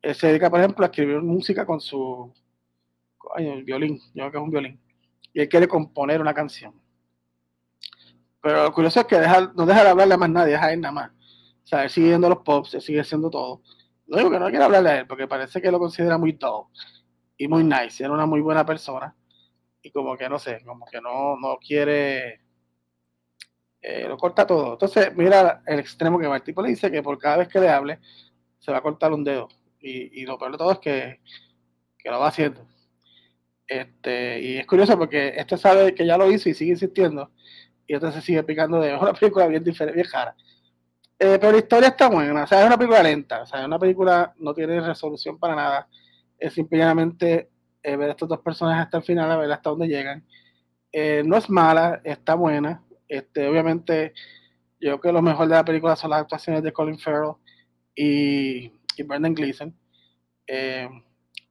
[0.02, 2.32] Él se dedica, por ejemplo, a escribir música con su
[3.64, 4.80] violín, yo creo que es un violín.
[5.32, 6.80] Y él quiere componer una canción.
[8.40, 10.80] Pero lo curioso es que no deja de hablarle a más nadie, deja a él
[10.80, 11.10] nada más.
[11.10, 13.62] O sea, él sigue viendo los pops, él sigue haciendo todo.
[14.06, 16.70] No digo que no quiere hablarle a él, porque parece que lo considera muy todo
[17.36, 18.02] y muy nice.
[18.02, 19.14] Era una muy buena persona.
[19.82, 22.40] Y como que no sé, como que no, no quiere
[23.88, 24.72] eh, lo corta todo.
[24.72, 26.36] Entonces, mira el extremo que va.
[26.36, 28.00] El tipo le dice que por cada vez que le hable,
[28.58, 29.48] se va a cortar un dedo.
[29.80, 31.20] Y, lo peor de todo es que,
[32.04, 32.66] lo va haciendo.
[33.68, 37.30] Este, y es curioso porque este sabe que ya lo hizo y sigue insistiendo.
[37.86, 40.34] Y este se sigue picando de una película bien diferente, bien rara.
[41.18, 43.66] Eh, pero la historia está buena, o sea, es una película lenta, o sea, es
[43.66, 45.88] una película no tiene resolución para nada.
[46.38, 47.50] Es simplemente
[47.82, 50.24] eh, ver a estos dos personajes hasta el final, a ver hasta dónde llegan.
[51.24, 52.82] no es mala, está buena.
[53.08, 54.14] Este, obviamente,
[54.80, 57.34] yo creo que lo mejor de la película son las actuaciones de Colin Farrell
[57.94, 59.74] y, y Brendan Gleeson.
[60.46, 60.88] Eh,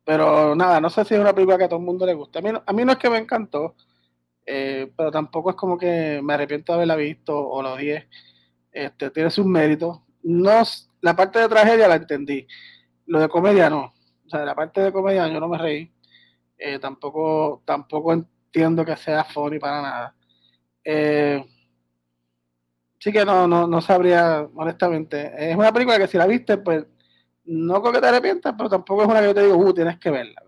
[0.06, 2.40] pero nada, no sé si es una película que a todo el mundo le gusta.
[2.40, 3.76] A mí, a mí no es que me encantó,
[4.46, 8.08] eh, pero tampoco es como que me arrepiento de haberla visto o lo odié.
[8.72, 10.00] Este, tiene sus méritos.
[10.24, 10.64] No,
[11.02, 12.48] la parte de tragedia la entendí.
[13.08, 13.94] Lo de comedia no.
[14.26, 15.92] O sea, la parte de comedia yo no me reí.
[16.58, 20.16] Eh, tampoco, tampoco entiendo que sea funny para nada.
[20.84, 21.46] Eh,
[23.00, 25.52] sí que no, no, no sabría, honestamente.
[25.52, 26.86] Es una película que si la viste, pues
[27.46, 30.00] no creo que te arrepientas, pero tampoco es una que yo te digo, uh, tienes
[30.00, 30.42] que verla.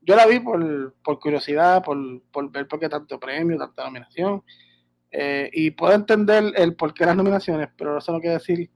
[0.00, 4.42] Yo la vi por, curiosidad, por, ver por qué tanto premio, tanta nominación.
[5.10, 8.70] Eh, y puedo entender el por qué las nominaciones, pero eso no quiere decir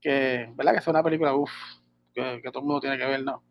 [0.00, 0.74] que, ¿verdad?
[0.74, 1.50] Que sea una película, uff,
[2.42, 3.44] que, todo el mundo tiene que ver, no.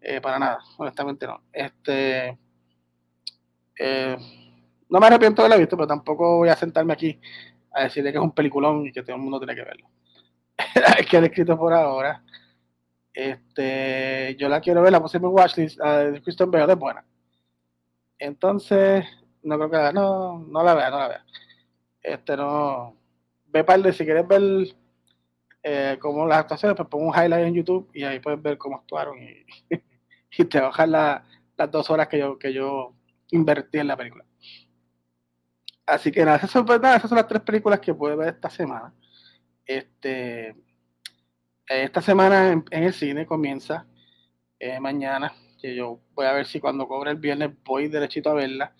[0.00, 1.42] Eh, para nada, honestamente no.
[1.52, 2.38] Este.
[3.78, 4.16] Eh,
[4.88, 7.18] no me arrepiento de haberla visto, pero tampoco voy a sentarme aquí
[7.72, 9.88] a decirle que es un peliculón y que todo el mundo tiene que verlo.
[10.98, 12.22] es que he escrito por ahora.
[13.14, 17.04] Este, yo la quiero ver, la puse en mi watchlist, de Kristen Bale es buena.
[18.18, 19.04] Entonces,
[19.42, 21.24] no creo que no, no la vea, no la vea.
[22.02, 22.96] Este no.
[23.46, 24.42] Ve par de si quieres ver
[25.62, 28.76] eh, cómo las actuaciones, pues pongo un highlight en YouTube y ahí puedes ver cómo
[28.76, 29.16] actuaron
[30.38, 31.24] y, te bajas la,
[31.56, 32.94] las dos horas que yo, que yo
[33.30, 34.24] invertí en la película.
[35.86, 38.94] Así que nada, esas son, esas son las tres películas que pude ver esta semana.
[39.66, 40.56] Este,
[41.66, 43.86] esta semana en, el cine comienza
[44.58, 48.34] eh, mañana, que yo voy a ver si cuando cobre el viernes voy derechito a
[48.34, 48.74] verla,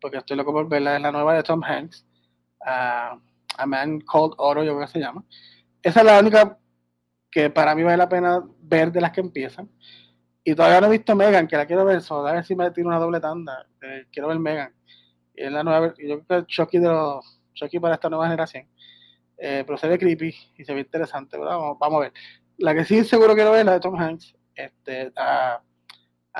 [0.00, 2.06] porque estoy loco por verla, es la nueva de Tom Hanks,
[2.60, 3.18] uh,
[3.56, 5.24] A Man Called Oro, yo creo que se llama.
[5.82, 6.58] Esa es la única
[7.30, 9.70] que para mí vale la pena ver de las que empiezan.
[10.42, 12.70] Y todavía no he visto Megan, que la quiero ver, solo a ver si me
[12.70, 13.66] tiro una doble tanda.
[13.82, 14.74] Eh, quiero ver Megan.
[15.34, 18.26] Y es la nueva, yo creo que el Chucky de los Chucky para esta nueva
[18.26, 18.66] generación.
[19.36, 22.12] Eh, pero se ve creepy y se ve interesante, Vamos, vamos, a ver.
[22.58, 25.62] La que sí seguro quiero ver la de Tom Hanks, este, a,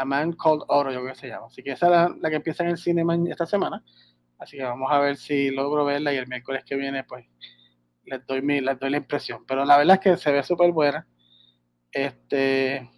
[0.05, 1.47] Man Called Oro, yo creo que se llama.
[1.47, 3.83] Así que esa es la, la que empieza en el cine esta semana.
[4.39, 7.27] Así que vamos a ver si logro verla y el miércoles que viene, pues,
[8.11, 9.45] les doy, mi, les doy la impresión.
[9.47, 11.07] Pero la verdad es que se ve súper buena.
[11.93, 12.89] Este,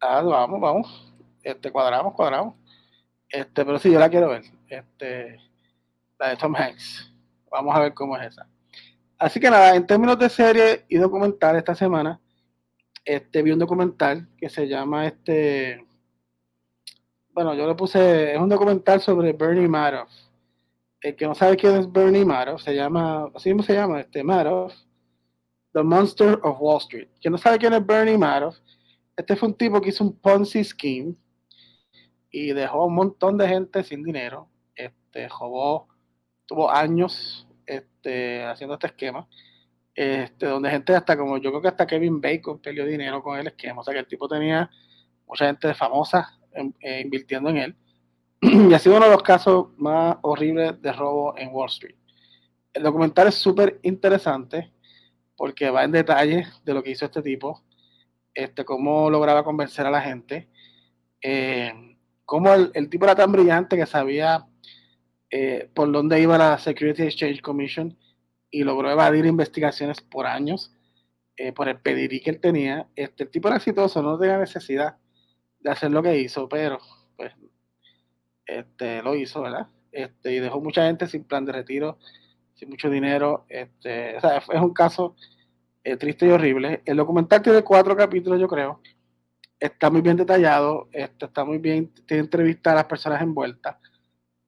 [0.00, 1.12] Ah, vamos, vamos.
[1.42, 2.54] Este, cuadramos, cuadramos.
[3.28, 4.42] Este, pero sí, yo la quiero ver.
[4.68, 5.40] Este,
[6.18, 7.12] la de Tom Hanks.
[7.50, 8.46] Vamos a ver cómo es esa.
[9.18, 12.20] Así que nada, en términos de serie y documental esta semana,
[13.04, 15.84] este, vi un documental que se llama este.
[17.30, 18.34] Bueno, yo le puse.
[18.34, 20.10] Es un documental sobre Bernie Madoff.
[21.00, 23.30] El que no sabe quién es Bernie Madoff, se llama.
[23.34, 24.74] Así mismo se llama, este Madoff.
[25.72, 27.08] The Monster of Wall Street.
[27.20, 28.56] Quien no sabe quién es Bernie Madoff,
[29.16, 31.14] este fue un tipo que hizo un Ponzi scheme
[32.30, 34.48] y dejó un montón de gente sin dinero.
[34.74, 35.88] Este, robó,
[36.46, 39.28] tuvo años este, haciendo este esquema.
[39.94, 43.48] Este, donde gente hasta como yo creo que hasta Kevin Bacon perdió dinero con el
[43.48, 43.80] esquema.
[43.80, 44.70] O sea que el tipo tenía
[45.26, 46.38] mucha gente famosa
[46.80, 47.76] eh, invirtiendo en él.
[48.40, 51.96] y ha sido uno de los casos más horribles de robo en Wall Street.
[52.72, 54.72] El documental es súper interesante
[55.36, 57.62] porque va en detalle de lo que hizo este tipo
[58.38, 60.48] este, cómo lograba convencer a la gente,
[61.20, 64.46] eh, cómo el, tipo era tan brillante que sabía
[65.28, 67.98] eh, por dónde iba la Security Exchange Commission
[68.48, 70.72] y logró evadir investigaciones por años
[71.36, 72.88] eh, por el pedirí que él tenía.
[72.94, 74.98] Este, el tipo era exitoso, no tenía necesidad
[75.58, 76.78] de hacer lo que hizo, pero
[77.16, 77.32] pues
[78.48, 79.68] este, lo hizo, ¿verdad?
[79.92, 81.98] Este, y dejó mucha gente sin plan de retiro,
[82.54, 83.44] sin mucho dinero.
[83.48, 85.14] Este, o sea, es un caso
[85.84, 86.82] eh, triste y horrible.
[86.84, 88.80] El documental tiene cuatro capítulos, yo creo.
[89.60, 93.76] Está muy bien detallado, este, está muy bien, tiene entrevistas a las personas envueltas,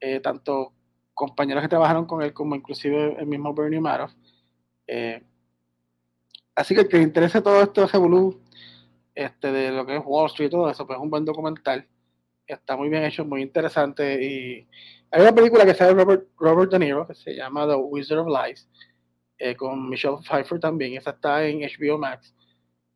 [0.01, 0.73] eh, tanto
[1.15, 4.13] compañeros que trabajaron con él como inclusive el mismo Bernie Madoff.
[4.87, 5.23] Eh,
[6.55, 8.37] así que el que le interese todo esto de
[9.15, 11.87] este, de lo que es Wall Street y todo eso, pues es un buen documental.
[12.51, 14.23] Está muy bien hecho, muy interesante.
[14.23, 14.69] Y
[15.11, 18.29] hay una película que sale Robert, Robert De Niro que se llama The Wizard of
[18.29, 18.69] Lies
[19.39, 20.97] eh, con Michelle Pfeiffer también.
[20.97, 22.35] Esa está en HBO Max.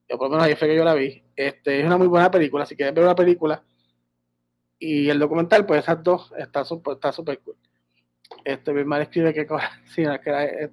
[0.08, 1.22] Yo por lo menos ahí fue que yo la vi.
[1.36, 2.66] Este, es una muy buena película.
[2.66, 3.62] Si quieres ver una película
[4.78, 7.56] y el documental, pues esas dos está súper está super cool.
[8.44, 9.46] Este, mi madre escribe que,
[9.86, 10.70] sí, que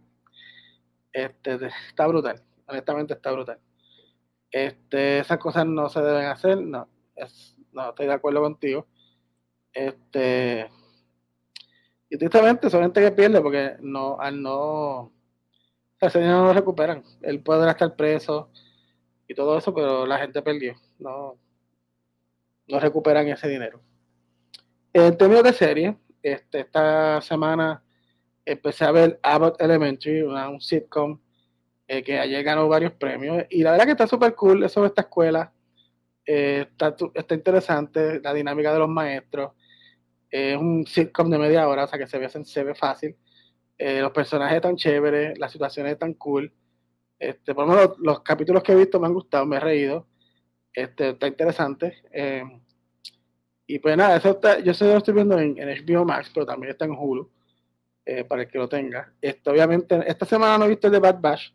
[1.13, 2.41] este, está brutal.
[2.67, 3.60] Honestamente está brutal.
[4.50, 6.62] Este, esas cosas no se deben hacer.
[6.62, 6.88] No,
[7.73, 8.88] no estoy de acuerdo contigo.
[9.73, 10.69] Este,
[12.10, 15.12] y tristemente son gente que pierde porque no, al no
[16.07, 17.03] ese dinero no lo recuperan.
[17.21, 18.49] Él puede estar preso
[19.27, 20.75] y todo eso, pero la gente perdió.
[20.99, 21.38] No,
[22.67, 23.81] no recuperan ese dinero.
[24.93, 27.84] En términos de serie, este, esta semana
[28.45, 31.19] empecé a ver Abbott Elementary, un sitcom
[31.88, 33.45] eh, que ayer ganó varios premios.
[33.49, 35.53] Y la verdad que está súper cool eso de esta escuela.
[36.25, 39.51] Eh, está, está, interesante la dinámica de los maestros.
[40.29, 43.15] es un sitcom de media hora, o sea que se ve, se ve fácil.
[43.77, 46.53] Eh, los personajes están chéveres, las situaciones están cool.
[47.19, 50.07] Este, por lo menos los, capítulos que he visto me han gustado, me he reído.
[50.73, 52.03] Este, está interesante.
[52.12, 52.43] Eh,
[53.67, 56.71] y pues nada, eso está, yo sé lo estoy viendo en, HBO Max, pero también
[56.71, 57.31] está en Hulu,
[58.27, 59.13] para el que lo tenga.
[59.21, 61.51] Este, obviamente, esta semana no he visto el de Bad Bash,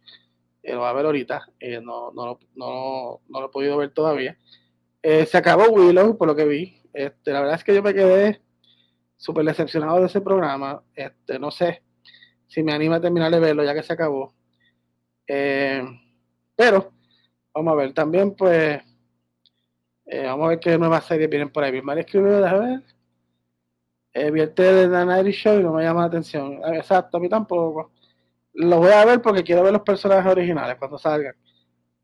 [0.73, 1.47] lo voy a ver ahorita,
[1.83, 4.37] no, no, no, no, lo he podido ver todavía.
[5.03, 6.83] se acabó Willow, por lo que vi.
[6.93, 8.41] Este, la verdad es que yo me quedé
[9.17, 10.83] súper decepcionado de ese programa.
[10.95, 11.83] Este, no sé,
[12.47, 14.35] si me anima a terminar de verlo ya que se acabó.
[15.27, 15.83] Eh,
[16.55, 16.93] pero,
[17.53, 18.81] vamos a ver, también pues,
[20.07, 21.73] eh, vamos a ver qué nuevas series vienen por ahí.
[21.73, 22.83] Mi madre escribió, déjame ver.
[24.15, 26.61] Eh, vierte de The Night Show y no me llama la atención.
[26.65, 27.93] Ah, exacto, a mí tampoco.
[28.57, 31.35] Lo voy a ver porque quiero ver los personajes originales cuando salgan.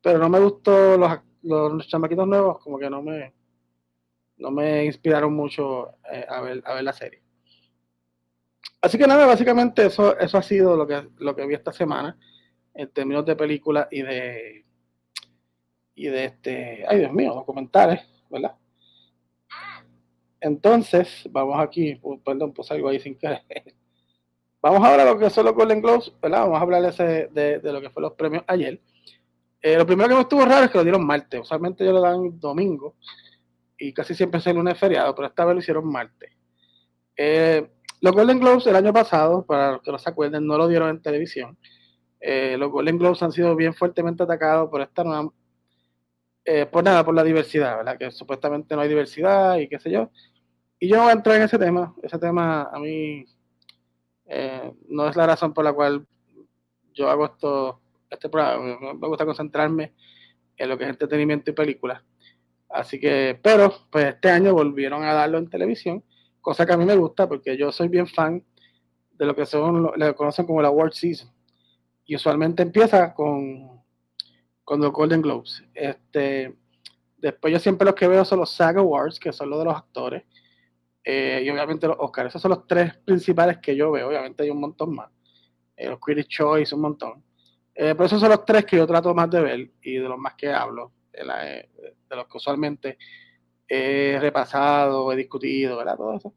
[0.03, 3.33] Pero no me gustó los, los, chamaquitos nuevos, como que no me,
[4.37, 5.89] no me inspiraron mucho
[6.29, 7.23] a, ver, a ver la serie.
[8.81, 12.19] Así que nada, básicamente eso, eso ha sido lo que, lo que vi esta semana
[12.75, 14.65] en términos de películas y de
[15.95, 18.57] y de este, ay Dios mío, documentales, ¿verdad?
[20.41, 23.43] entonces, vamos aquí, perdón, puse algo ahí sin querer.
[24.63, 26.43] Vamos ahora a lo que son los Golden Globes, ¿verdad?
[26.43, 28.81] Vamos a hablar de, de, lo que fueron los premios ayer.
[29.61, 31.41] Eh, lo primero que me estuvo raro es que lo dieron martes.
[31.41, 32.95] Usualmente ellos lo dan domingo
[33.77, 36.31] y casi siempre es el lunes feriado, pero esta vez lo hicieron martes.
[37.17, 37.69] Eh,
[38.01, 40.91] los Golden Globes el año pasado, para los que no se acuerden, no lo dieron
[40.91, 41.59] en televisión.
[42.21, 45.29] Eh, los Golden Globes han sido bien fuertemente atacados por esta nueva,
[46.71, 47.99] por nada, por la diversidad, ¿verdad?
[47.99, 50.09] Que supuestamente no hay diversidad y qué sé yo.
[50.79, 51.93] Y yo no voy a entrar en ese tema.
[52.01, 53.25] Ese tema a mí
[54.89, 56.07] no es la razón por la cual
[56.95, 58.95] yo hago esto, este programa.
[58.95, 59.95] Me gusta concentrarme
[60.57, 62.03] en lo que es entretenimiento y películas.
[62.69, 66.03] Así que, pero pues este año volvieron a darlo en televisión,
[66.41, 68.43] cosa que a mí me gusta porque yo soy bien fan
[69.13, 71.31] de lo que son, le conocen como la World Season.
[72.05, 73.83] Y usualmente empieza con,
[74.65, 75.63] con los Golden Globes.
[75.75, 76.57] Este,
[77.19, 79.77] después yo siempre los que veo son los SAG Awards, que son los de los
[79.77, 80.25] actores.
[81.05, 82.29] Eh, y obviamente los Oscars.
[82.29, 84.09] Esos son los tres principales que yo veo.
[84.09, 85.11] Obviamente hay un montón más.
[85.77, 87.25] Eh, los Critics' Choice, un montón.
[87.75, 90.19] Eh, pero esos son los tres que yo trato más de ver y de los
[90.19, 91.69] más que hablo de,
[92.11, 92.99] los que usualmente
[93.67, 95.97] he repasado, he discutido, ¿verdad?
[95.97, 96.35] Todo eso.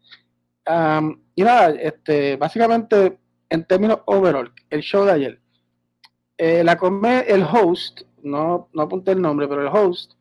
[1.36, 3.18] y nada, este, básicamente,
[3.50, 5.42] en términos overall, el show de ayer,
[6.38, 10.14] la come, el host, no, no apunté el nombre, pero el host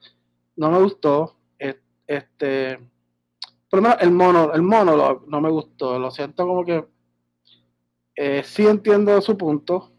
[0.56, 1.36] no me gustó.
[2.06, 2.78] Este,
[3.80, 4.62] por el mono, el
[5.26, 5.98] no me gustó.
[5.98, 6.84] Lo siento como que
[8.16, 9.90] eh, sí entiendo su punto,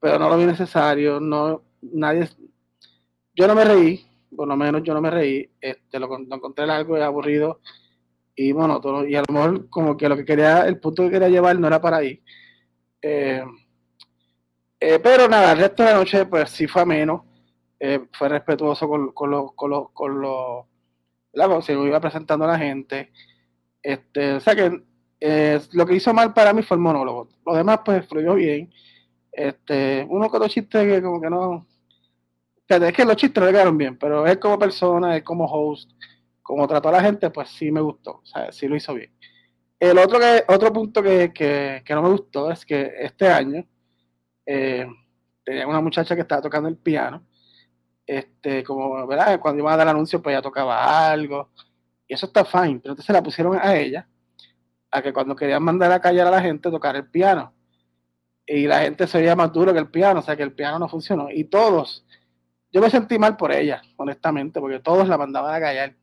[0.00, 1.18] pero no lo vi necesario.
[1.20, 2.28] No, nadie,
[3.34, 6.96] yo no me reí, por lo menos yo no me reí, este, lo, encontré algo
[6.96, 7.60] aburrido
[8.34, 11.28] y monótono, y a lo mejor como que lo que quería, el punto que quería
[11.28, 12.22] llevar no era para ahí.
[13.02, 13.44] Eh,
[14.78, 17.22] eh, pero nada, el resto de la noche pues sí fue menos,
[17.80, 20.66] eh, fue respetuoso con, con con los, con los,
[21.62, 23.12] se iba presentando a la gente.
[23.82, 24.82] Este, o sea que
[25.72, 27.28] lo que hizo mal para mí fue el monólogo.
[27.44, 28.70] Lo demás pues fluyó bien.
[29.32, 31.66] Este, uno con los chistes que como que no,
[32.68, 35.90] es que los chistes le quedaron bien, pero él como persona, él como host,
[36.42, 39.12] como trató a la gente, pues sí me gustó, o sea, sí lo hizo bien.
[39.78, 43.64] El otro, que, otro punto que, que, que no me gustó es que este año
[44.46, 44.86] eh,
[45.44, 47.26] tenía una muchacha que estaba tocando el piano,
[48.06, 49.40] este, como, ¿verdad?
[49.40, 51.50] Cuando iban a dar el anuncio, pues ella tocaba algo,
[52.06, 54.08] y eso está fine, pero entonces la pusieron a ella,
[54.90, 57.52] a que cuando querían mandar a callar a la gente, tocar el piano.
[58.46, 60.78] Y la gente se oía más duro que el piano, o sea que el piano
[60.78, 61.28] no funcionó.
[61.30, 62.06] Y todos,
[62.72, 65.94] yo me sentí mal por ella, honestamente, porque todos la mandaban a callar.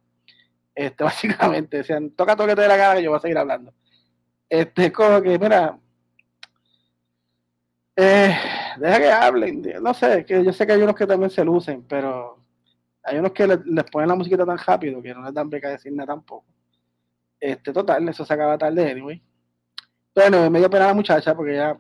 [0.76, 3.38] Este, básicamente, decían, toca todo que te dé la cara que yo voy a seguir
[3.38, 3.74] hablando.
[4.50, 5.80] Este, como que, mira,
[7.96, 8.36] eh,
[8.78, 11.84] deja que hablen, no sé, que yo sé que hay unos que también se lucen,
[11.88, 12.38] pero
[13.04, 15.92] hay unos que les ponen la musiquita tan rápido que no les dan beca decir
[15.94, 16.46] nada tampoco.
[17.40, 19.22] Este, total, eso se acaba tarde, anyway.
[20.16, 21.78] Bueno, me dio pena la muchacha porque ella,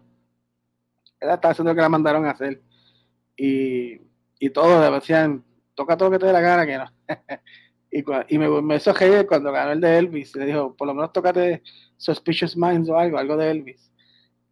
[1.19, 2.61] ella estaba haciendo lo que la mandaron a hacer.
[3.37, 4.01] Y
[4.43, 5.41] y todos decían,
[5.73, 6.85] toca todo lo que te dé la gana, que no.
[7.91, 10.35] y, y, me, me hizo reír cuando ganó el de Elvis.
[10.35, 11.63] Le dijo, por lo menos tócate
[11.95, 13.89] Suspicious Minds o algo, algo de Elvis.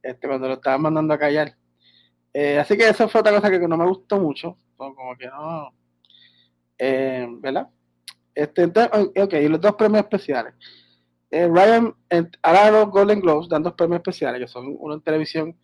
[0.01, 1.57] Este, cuando lo estaban mandando a callar.
[2.33, 4.57] Eh, así que eso fue otra cosa que no me gustó mucho.
[4.75, 5.73] Como que no.
[6.77, 7.69] Eh, ¿Verdad?
[8.33, 10.53] Este, ok, y los dos premios especiales.
[11.29, 11.93] Eh, Ryan,
[12.41, 15.57] ahora los Golden Globes dan dos premios especiales, que son uno en televisión,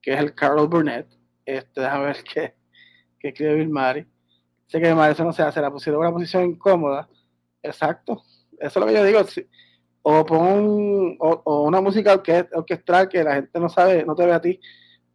[0.00, 1.06] que es el Carol Burnett.
[1.44, 2.54] Este, déjame ver qué
[3.24, 4.06] que escribe Bill Murray.
[4.66, 7.08] Sé que Murray eso no se hace, la pusieron en una posición incómoda.
[7.62, 8.22] Exacto.
[8.58, 9.20] Eso es lo que yo digo.
[10.02, 12.22] O pon o, una música
[12.52, 14.60] orquestral que la gente no sabe, no te ve a ti.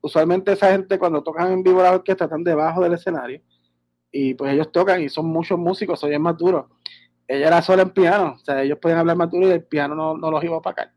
[0.02, 3.42] Usualmente esa gente cuando tocan en vivo la orquesta están debajo del escenario
[4.12, 6.70] y pues ellos tocan y son muchos músicos, es más duro.
[7.28, 9.94] Ella era sola en piano, o sea, ellos pueden hablar más duro y el piano
[9.96, 10.92] no, no los iba a opacar.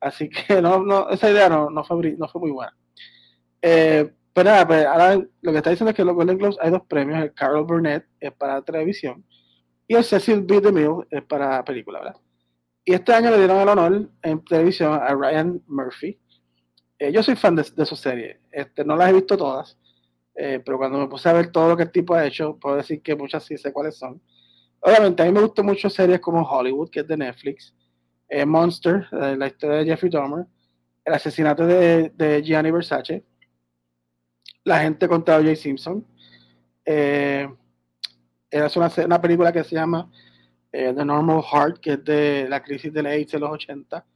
[0.00, 2.76] Así que no, no, esa idea no, no, fue, no fue muy buena.
[3.60, 6.70] Eh, pero nada, pues ahora lo que está diciendo es que los Golden Globes hay
[6.70, 9.24] dos premios, el Carol Burnett es para televisión
[9.86, 10.60] y el Cecil B.
[10.60, 12.16] DeMille es para película, ¿verdad?
[12.84, 16.18] Y este año le dieron el honor en televisión a Ryan Murphy.
[17.02, 19.76] Eh, yo soy fan de, de su serie, este, no las he visto todas,
[20.36, 22.76] eh, pero cuando me puse a ver todo lo que el tipo ha hecho, puedo
[22.76, 24.22] decir que muchas sí sé cuáles son.
[24.78, 27.74] Obviamente, a mí me gustan mucho series como Hollywood, que es de Netflix,
[28.28, 30.46] eh, Monster, la historia de Jeffrey Dahmer,
[31.04, 33.24] el asesinato de, de Gianni Versace,
[34.62, 35.56] la gente contra O.J.
[35.56, 36.06] Simpson.
[36.84, 37.48] Es
[38.76, 40.08] una, película que se llama
[40.70, 44.06] The Normal Heart, que es de la crisis de la AIDS de los 80,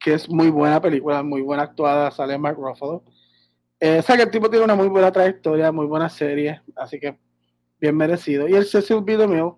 [0.00, 3.04] que es muy buena película, muy buena actuada, sale Mark Ruffalo.
[3.78, 6.98] Eh, o sea que el tipo tiene una muy buena trayectoria, muy buena serie, así
[6.98, 7.18] que
[7.78, 8.48] bien merecido.
[8.48, 9.16] Y el Cecil B.
[9.16, 9.54] DeMille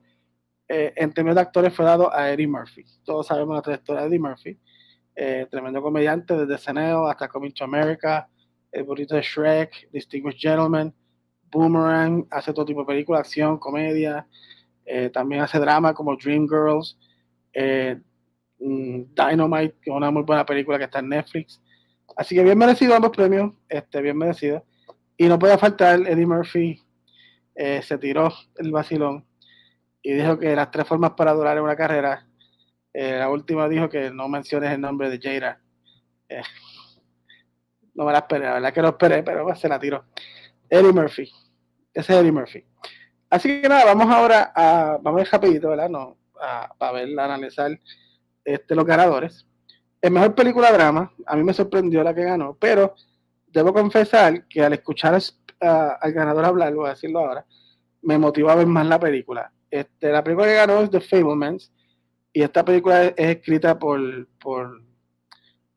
[0.69, 2.85] eh, en términos de actores fue dado a Eddie Murphy.
[3.05, 4.59] Todos sabemos la trayectoria de Eddie Murphy.
[5.15, 8.29] Eh, tremendo comediante desde Ceneo hasta Coming to America,
[8.71, 10.95] El burrito de Shrek, Distinguished Gentleman,
[11.51, 14.27] Boomerang, hace todo tipo de películas, acción, comedia,
[14.87, 16.99] eh, también hace drama como Dreamgirls,
[17.55, 18.12] mm,
[18.63, 21.61] Dynamite, que es una muy buena película que está en Netflix.
[22.17, 24.65] Así que bien merecido ambos premios, este, bien merecido.
[25.17, 26.83] Y no puede faltar, Eddie Murphy
[27.55, 29.25] se tiró el vacilón
[30.03, 32.27] y dijo que las tres formas para durar en una carrera,
[32.93, 35.61] eh, la última dijo que no menciones el nombre de Jada.
[36.29, 36.43] Eh,
[37.95, 40.05] no me la esperé, la verdad que no esperé, pero pues se la tiró.
[40.69, 41.31] Eddie Murphy.
[41.95, 42.65] Ese es Eddie Murphy.
[43.31, 45.89] Así que nada, vamos ahora a, vamos a ir rapidito, ¿verdad?
[45.89, 47.71] No, a, para ver, analizar
[48.45, 49.47] este, los ganadores.
[50.01, 52.95] En mejor película drama, a mí me sorprendió la que ganó, pero
[53.47, 55.21] debo confesar que al escuchar
[55.61, 57.47] al ganador hablar, voy a decirlo ahora,
[58.03, 59.53] me motivó a ver más la película.
[59.71, 61.73] Este, la película que ganó es The Fablemans
[62.33, 64.81] y esta película es, escrita por, por, o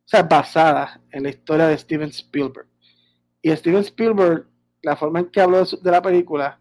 [0.04, 2.66] sea, basada en la historia de Steven Spielberg.
[3.42, 4.46] Y Steven Spielberg,
[4.82, 6.60] la forma en que habló de, la película,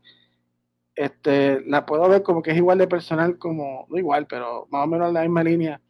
[0.93, 4.83] este, la puedo ver como que es igual de personal como, no igual, pero más
[4.83, 5.81] o menos en la misma línea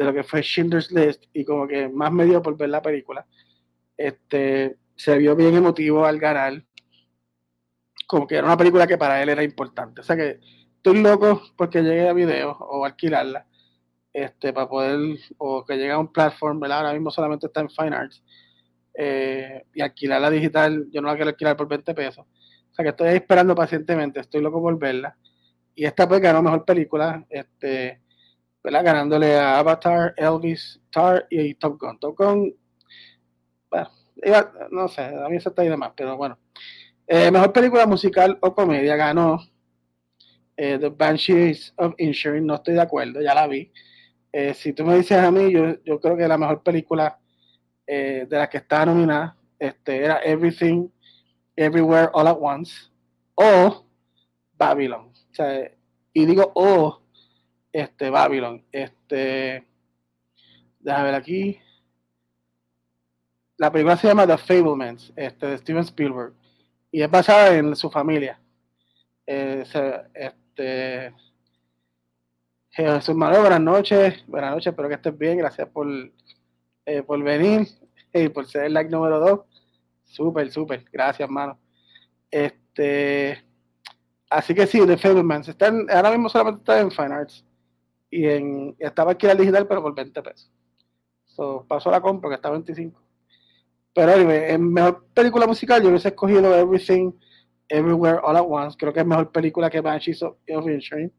[0.00, 2.80] de lo que fue Schindler's List y como que más me dio por ver la
[2.80, 3.26] película.
[3.98, 6.64] Este, se vio bien emotivo al ganar,
[8.06, 10.00] como que era una película que para él era importante.
[10.00, 10.40] O sea que
[10.76, 13.46] estoy loco porque llegue a video o alquilarla
[14.14, 16.78] este, para poder, o que llegue a un platform, ¿verdad?
[16.78, 18.24] Ahora mismo solamente está en Fine Arts.
[18.94, 22.24] Eh, y alquilarla digital, yo no la quiero alquilar por 20 pesos.
[22.24, 25.18] O sea que estoy esperando pacientemente, estoy loco por verla.
[25.74, 28.00] Y esta pues ganó mejor película, este,
[28.62, 28.84] ¿verdad?
[28.84, 31.98] Ganándole a Avatar, Elvis, Tar y Top Gun.
[31.98, 32.54] Top Gun,
[33.70, 33.90] bueno,
[34.70, 36.38] no sé, a mí se está ahí de más, pero bueno.
[37.06, 39.40] Eh, mejor película musical o comedia ganó
[40.56, 43.72] eh, The Banshees of Insurance, no estoy de acuerdo, ya la vi.
[44.32, 47.18] Eh, si tú me dices a mí, yo, creo que la mejor película
[47.86, 50.88] de la que está nominada este, era Everything,
[51.56, 52.88] Everywhere, All at Once
[53.34, 53.84] o
[54.56, 55.08] Babylon.
[55.08, 55.68] O sea,
[56.12, 57.02] y digo o
[57.72, 58.64] este, Babylon.
[58.72, 59.66] Este,
[60.80, 61.58] déjame ver aquí.
[63.56, 66.32] La película se llama The Fablemans, este, de Steven Spielberg,
[66.90, 68.40] y es basada en su familia.
[69.26, 69.64] Eh,
[70.14, 71.14] este,
[72.70, 75.86] Jesús Manuel, buenas noches, buenas noches, espero que estés bien, gracias por,
[76.86, 77.68] eh, por venir
[78.14, 79.40] y por ser el like número 2.
[80.06, 81.58] Súper, súper, gracias, hermano.
[82.30, 83.44] Este,
[84.30, 87.44] así que sí, The Fablemans, están, ahora mismo solamente está en Fine Arts
[88.10, 90.50] y en, estaba aquí la digital, pero por 20 pesos.
[91.26, 93.00] So, pasó la compra que está a 25.
[93.94, 97.12] Pero en mejor película musical yo hubiese escogido Everything
[97.68, 98.76] Everywhere All at Once.
[98.78, 101.12] Creo que es mejor película que Banshees of Inisherin.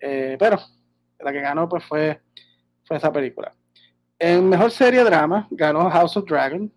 [0.00, 0.58] Eh, pero
[1.20, 2.20] la que ganó pues fue,
[2.84, 3.52] fue esa película.
[4.18, 6.72] En mejor serie drama ganó House of Dragon.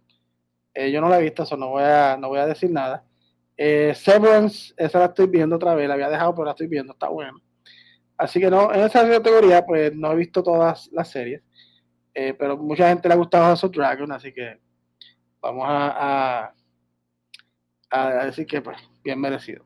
[0.74, 3.04] Eh, yo no la he visto, eso no voy a, no voy a decir nada.
[3.58, 6.94] Eh, Severance, esa la estoy viendo otra vez, la había dejado, pero la estoy viendo,
[6.94, 7.34] está buena.
[8.22, 11.41] Así que no, en esa categoría, pues no he visto todas las series,
[12.13, 14.59] pero mucha gente le ha gustado House of Dragon, así que
[15.41, 16.53] vamos a,
[18.26, 19.65] decir que pues bien merecido.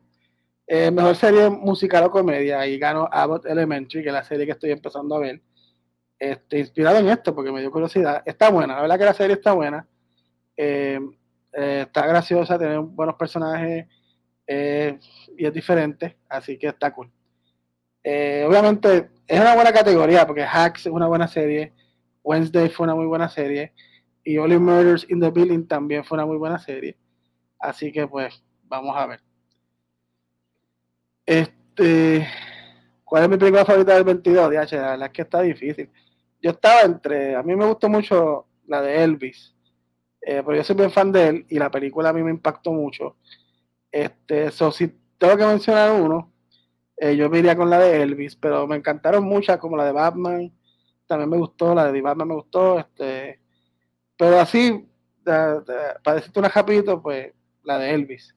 [0.66, 4.52] Eh, mejor serie musical o comedia, y ganó Abbott Elementary, que es la serie que
[4.52, 5.42] estoy empezando a ver.
[6.18, 8.22] Este, inspirado en esto, porque me dio curiosidad.
[8.24, 9.86] Está buena, la verdad que la serie está buena.
[10.56, 10.98] Eh,
[11.52, 13.86] eh, está graciosa, tiene buenos personajes
[14.48, 17.12] y es diferente, así que está cool.
[18.46, 21.72] Obviamente es una buena categoría, porque Hacks es una buena serie,
[22.22, 23.72] Wednesday fue una muy buena serie,
[24.24, 26.96] y Only Murders in the Building también fue una muy buena serie.
[27.58, 29.20] Así que pues Vamos a ver.
[31.24, 32.26] Este,
[33.04, 34.52] ¿cuál es mi película favorita del 22?
[34.52, 35.90] la verdad es que está difícil.
[36.40, 39.54] Yo estaba entre, a mí me gustó mucho la de Elvis,
[40.20, 42.72] eh, pero yo soy bien fan de él y la película a mí me impactó
[42.72, 43.16] mucho.
[43.90, 44.72] Este, so,
[45.18, 46.32] tengo que mencionar uno,
[46.96, 49.92] eh, yo me iría con la de Elvis, pero me encantaron muchas, como la de
[49.92, 50.52] Batman,
[51.06, 53.40] también me gustó, la de Batman me gustó, este,
[54.16, 54.88] pero así,
[55.22, 57.32] para decirte una rapidito, pues
[57.62, 58.34] la de Elvis.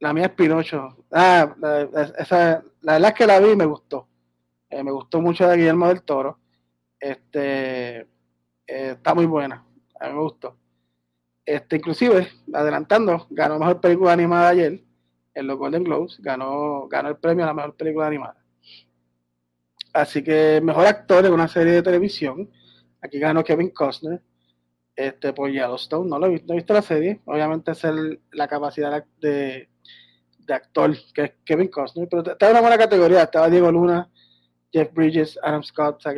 [0.00, 1.04] La mía es Pinocho.
[1.10, 1.82] Ah, la,
[2.18, 4.06] esa, la que la vi me gustó.
[4.70, 6.38] Eh, me gustó mucho de Guillermo del Toro.
[7.00, 8.06] Este, eh,
[8.66, 9.64] está muy buena.
[9.98, 10.56] A mí me gustó.
[11.44, 14.84] Este, inclusive, adelantando, ganó mejor película animada ayer
[15.38, 16.18] en los Golden Globes.
[16.20, 18.44] Ganó, ganó el premio a la mejor película animada.
[19.92, 22.50] Así que mejor actor en una serie de televisión.
[23.00, 24.20] Aquí ganó Kevin Costner
[24.94, 26.08] este, por Yellowstone.
[26.08, 27.20] No lo he visto, no he visto la serie.
[27.24, 27.82] Obviamente es
[28.32, 29.68] la capacidad de,
[30.38, 34.10] de actor, que es Kevin Costner, pero estaba en una buena categoría, estaba Diego Luna,
[34.72, 36.10] Jeff Bridges, Adam Scott, o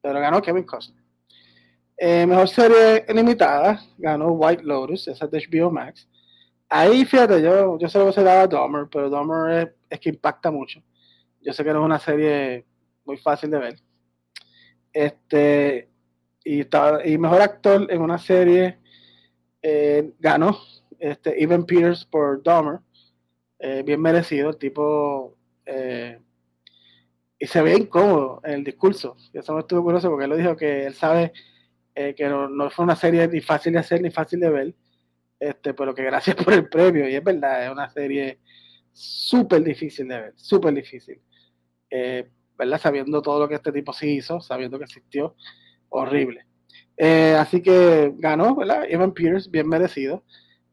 [0.00, 1.02] pero ganó Kevin Costner.
[1.96, 6.08] Eh, mejor serie limitada, ganó White Lotus, esa de HBO Max.
[6.74, 10.50] Ahí, fíjate, yo, yo solo se daba a Dahmer, pero Dahmer es, es, que impacta
[10.50, 10.82] mucho.
[11.42, 12.64] Yo sé que no es una serie
[13.04, 13.78] muy fácil de ver.
[14.90, 15.90] Este,
[16.42, 16.62] y,
[17.04, 18.78] y mejor actor en una serie
[19.60, 20.58] eh, ganó
[20.98, 22.80] este, Evan Peters por Dahmer.
[23.58, 25.36] Eh, bien merecido, el tipo.
[25.66, 26.18] Eh,
[27.38, 29.18] y se ve incómodo en el discurso.
[29.34, 31.34] Y eso me estuvo curioso porque él lo dijo que él sabe
[31.94, 34.74] que no, no, fue una serie ni fácil de hacer ni fácil de ver.
[35.42, 37.08] Este, pero que gracias por el premio.
[37.08, 38.38] Y es verdad, es una serie
[38.92, 41.20] súper difícil de ver, súper difícil.
[42.56, 42.80] ¿Verdad?
[42.80, 45.34] Sabiendo todo lo que este tipo sí hizo, sabiendo que existió,
[45.88, 46.46] horrible.
[46.96, 48.84] Eh, así que ganó, ¿verdad?
[48.88, 50.24] Evan Peters, bien merecido.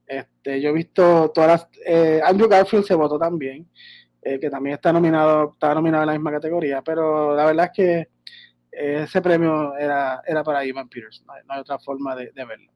[0.05, 1.67] Este, yo he visto todas las.
[1.85, 3.69] Eh, Andrew Garfield se votó también,
[4.21, 7.71] eh, que también está nominado, está nominado en la misma categoría, pero la verdad es
[7.71, 8.07] que
[8.71, 12.71] ese premio era, era para Evan Peters, no hay, otra forma de, verlo.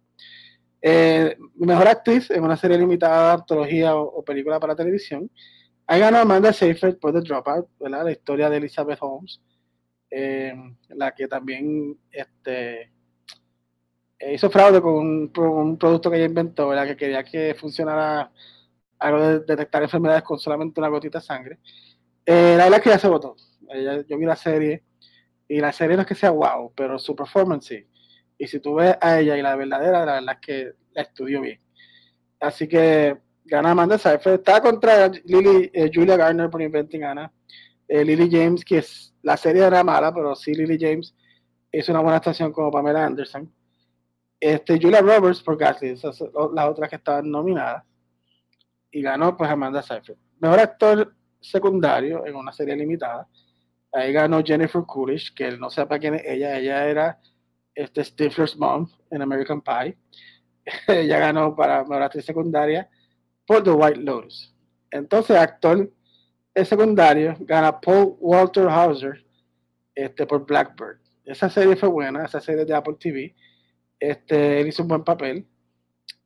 [1.55, 5.29] Mejor actriz en una serie limitada, antología o, película para televisión.
[5.87, 7.67] Ahí ganó Amanda Seyfried por The Dropout.
[7.79, 9.41] La historia de Elizabeth Holmes,
[10.89, 12.93] la que también este,
[14.23, 16.87] eh, hizo fraude con un, producto que ella inventó, ¿verdad?
[16.87, 18.31] que quería que funcionara
[18.99, 21.59] algo de detectar enfermedades con solamente una gotita de sangre.
[22.25, 23.35] Eh, la verdad es que ya se votó.
[24.07, 24.83] yo vi la serie
[25.47, 27.85] y la serie no es que sea wow, pero su performance sí.
[28.37, 31.41] Y si tú ves a ella y la verdadera, la verdad es que la estudió
[31.41, 31.59] bien.
[32.39, 34.35] Así que gana Amanda Seyfried.
[34.35, 37.31] Está contra Lily, eh, Julia Garner por Inventing Anna.
[37.87, 41.15] Lily James, que es, la serie era mala, pero sí Lily James
[41.71, 43.51] hizo una buena actuación como Pamela Anderson.
[44.39, 47.83] Este, Julia Roberts por Gasly, esas son las otras que estaban nominadas.
[48.91, 50.17] Y ganó pues Amanda Seyfried.
[50.39, 53.27] Mejor actor secundario en una serie limitada.
[53.91, 56.57] Ahí ganó Jennifer Coolidge, que no sepa quién es ella.
[56.57, 57.19] Ella era
[57.75, 59.97] este Stifler's mom en American Pie.
[60.87, 62.89] ella ganó para mejor actriz secundaria
[63.45, 64.53] por The White Lotus.
[64.91, 65.91] Entonces, actor
[66.63, 69.25] secundario gana Paul Walter Hauser
[69.95, 70.99] este, por Blackbird.
[71.25, 73.35] Esa serie fue buena, esa serie de Apple TV.
[73.99, 75.47] Este, él hizo un buen papel.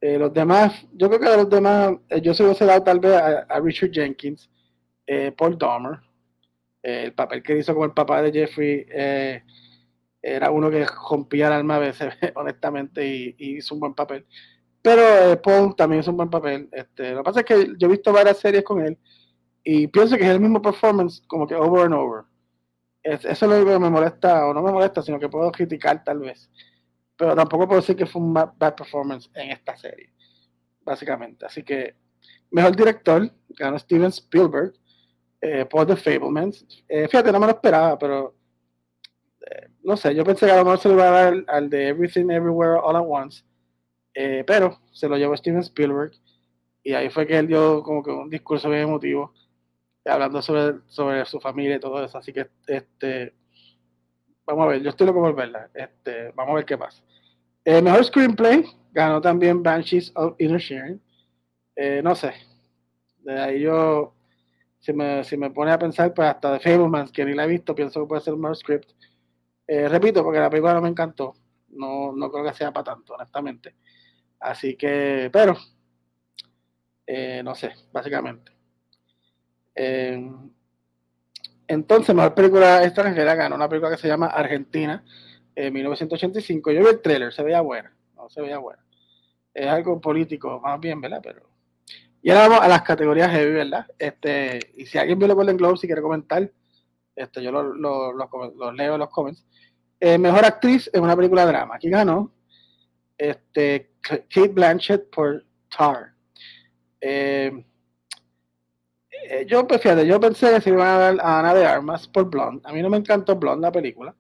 [0.01, 3.13] Eh, los demás, yo creo que los demás, eh, yo se he dado tal vez
[3.13, 4.49] a, Richard Jenkins,
[5.05, 5.99] eh, Paul Dahmer,
[6.83, 8.85] el papel que hizo como el papá de Jeffrey
[10.35, 14.25] era uno que rompía el alma a veces, honestamente, y, hizo un buen papel.
[14.81, 16.69] Pero Paul también hizo un buen papel.
[16.71, 18.97] Este, lo que pasa es que yo he visto varias series con él
[19.63, 22.23] y pienso que es el mismo performance como que over and over.
[23.03, 26.19] eso es lo que me molesta, o no me molesta, sino que puedo criticar tal
[26.19, 26.49] vez
[27.17, 30.13] pero tampoco puedo decir que fue un bad performance en esta serie,
[30.81, 31.45] básicamente.
[31.45, 31.95] Así que,
[32.51, 34.73] mejor director, ganó Steven Spielberg
[35.41, 36.65] eh, por The Fablemans.
[36.87, 38.36] Eh, fíjate, no me lo esperaba, pero eh,
[39.87, 41.87] no sé, yo pensé que a lo mejor se lo iba a dar al de
[41.87, 43.43] Everything Everywhere All at Once,
[44.45, 46.11] pero se lo llevó Steven Spielberg
[46.83, 49.33] y ahí fue que él dio como que un discurso bien emotivo
[50.05, 52.17] hablando sobre, sobre su familia y todo eso.
[52.17, 53.33] Así que este
[54.47, 55.69] Vamos a ver, yo estoy loco por verla.
[55.73, 57.03] Este, vamos a ver qué pasa.
[57.65, 58.63] El mejor screenplay
[58.93, 61.01] ganó también Banshees of Inner Sharing.
[61.75, 62.31] Eh, no sé.
[63.17, 64.15] De ahí yo,
[64.79, 67.47] si me, si me pone a pensar, pues hasta The Fablemans, que ni la he
[67.47, 68.89] visto, pienso que puede ser un mejor script.
[69.67, 71.35] Eh, repito, porque la película no me encantó.
[71.69, 73.75] No, no creo que sea para tanto, honestamente.
[74.39, 75.57] Así que, pero,
[77.05, 78.51] eh, no sé, básicamente.
[81.67, 85.03] Entonces, mejor película extranjera ganó una película que se llama Argentina,
[85.57, 86.71] en 1985.
[86.71, 88.83] Yo vi el trailer, se veía buena, no se veía buena.
[89.53, 91.19] Es algo político, más bien, ¿verdad?
[91.21, 91.49] Pero.
[92.21, 93.85] Y ahora vamos a las categorías heavy, ¿verdad?
[93.97, 96.49] Este, y si alguien vio los Golden Globes y quiere comentar,
[97.17, 99.43] este, yo los lo, leo en los comments.
[99.99, 101.75] Eh, mejor actriz en una película de drama.
[101.75, 102.31] Aquí ganó
[103.17, 105.43] este, Kate Blanchett por
[105.75, 106.13] Tar.
[107.01, 107.65] Eh,
[109.29, 112.29] eh, yo, pues yo pensé que se iban a dar a Ana de Armas por
[112.29, 112.61] Blonde.
[112.65, 114.15] A mí no me encantó Blonde la película,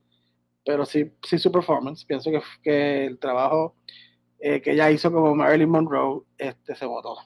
[0.65, 2.03] pero sí, sí su performance.
[2.03, 3.75] Pienso que, que el trabajo
[4.39, 7.17] que ella hizo como Marilyn Monroe este, se votó.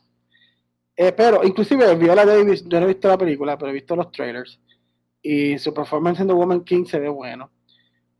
[0.95, 4.59] Pero inclusive Viola Davis, yo no he visto la película, pero he visto los trailers
[5.22, 7.51] y su performance en The Woman King se ve bueno.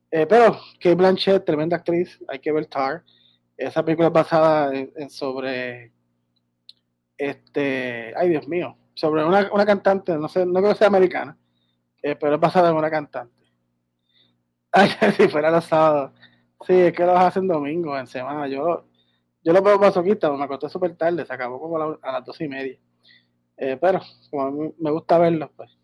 [0.10, 3.04] pero Kate Blanchett, tremenda actriz, hay que ver Tar.
[3.58, 4.72] Esa película es basada
[5.10, 5.94] sobre
[7.22, 11.38] este, ay Dios mío, sobre una, una, cantante, no sé, no creo que sea americana,
[12.02, 13.44] eh, pero es basada en una cantante.
[14.72, 16.14] Ay, si fuera los sábados.
[16.66, 18.48] Sí, es que lo hacen domingo, en semana.
[18.48, 18.86] Yo,
[19.44, 22.48] yo lo veo masoquista, me acosté súper tarde, se acabó como a, las dos y
[22.48, 22.80] media.
[23.58, 24.00] Eh, pero
[24.32, 25.78] como a mí me gusta verlos, pues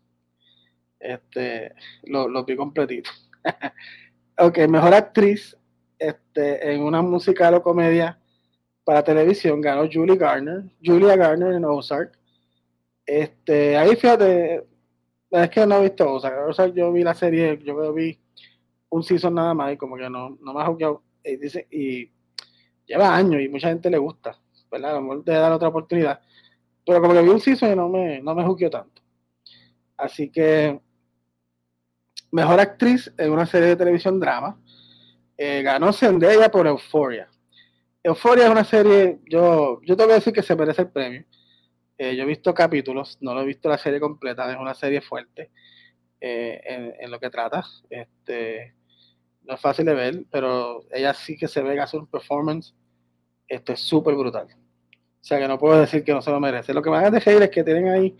[1.00, 1.74] este,
[2.04, 3.10] los lo vi completito.
[4.38, 5.56] ok, mejor actriz
[5.98, 8.18] este, en una musical o comedia
[8.84, 12.18] para televisión ganó Julie Garner, Julia Garner en Ozark.
[13.04, 14.64] Este, ahí fíjate,
[15.30, 16.48] es que no he visto Ozark.
[16.48, 18.18] Ozark yo vi la serie, yo vi
[18.90, 21.02] un season nada más y como que no, no me ha jugado.
[21.24, 22.10] Y, dice, y
[22.86, 24.38] lleva años y mucha gente le gusta,
[24.70, 24.92] ¿verdad?
[24.92, 26.20] A lo mejor dar otra oportunidad.
[26.86, 29.02] Pero como que vi un season y no me, no me tanto.
[29.98, 30.80] Así que
[32.30, 34.60] Mejor actriz en una serie de televisión drama.
[35.36, 37.28] Eh, ganó Zendaya por Euphoria.
[38.02, 41.24] Euphoria es una serie, yo, yo tengo que decir que se merece el premio.
[41.96, 45.00] Eh, yo he visto capítulos, no lo he visto la serie completa, es una serie
[45.00, 45.50] fuerte
[46.20, 47.64] eh, en, lo que trata.
[47.90, 48.74] Este,
[49.42, 52.74] no es fácil de ver, pero ella sí que se ve que hace un performance
[53.48, 54.46] este, súper brutal.
[55.20, 56.72] O sea que no puedo decir que no se lo merece.
[56.72, 58.16] Lo que me a decir es que tienen ahí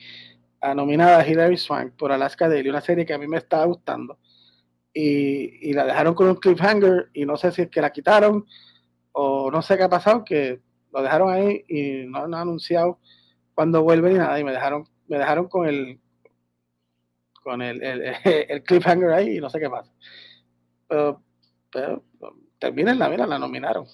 [0.60, 4.18] a nominada Hilary Swank por Alaska Daily, una serie que a mí me estaba gustando.
[4.92, 8.46] Y, la dejaron con un cliffhanger y no sé si es que la quitaron
[9.12, 10.60] o no sé qué ha pasado, que
[10.92, 12.98] lo dejaron ahí y no han anunciado
[13.54, 16.00] cuando vuelve ni nada y me dejaron, me dejaron con el
[17.42, 19.92] con el, el, cliffhanger ahí y no sé qué pasa.
[20.88, 21.22] Pero,
[21.70, 22.02] pero
[22.60, 23.86] la mira, la nominaron.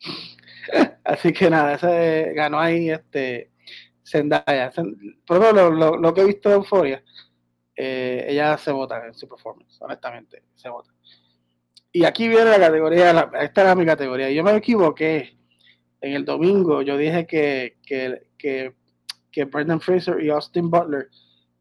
[1.04, 3.50] Así que nada, ese ganó ahí este
[4.06, 4.72] Zendaya.
[5.26, 5.54] Por
[6.00, 7.02] lo, que he visto de Euforia,
[7.74, 10.92] eh, ella se vota en su performance, honestamente, se vota.
[11.92, 14.30] Y aquí viene la categoría, esta era mi categoría.
[14.30, 15.36] Yo me equivoqué.
[16.00, 18.74] En el domingo yo dije que, que, que,
[19.32, 21.08] que Brendan Fraser y Austin Butler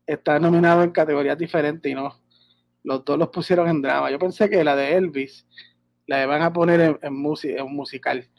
[0.05, 2.19] están nominados en categorías diferentes y no.
[2.83, 4.11] Los dos los pusieron en drama.
[4.11, 5.47] Yo pensé que la de Elvis
[6.05, 8.29] la iban a poner en, en, en musical,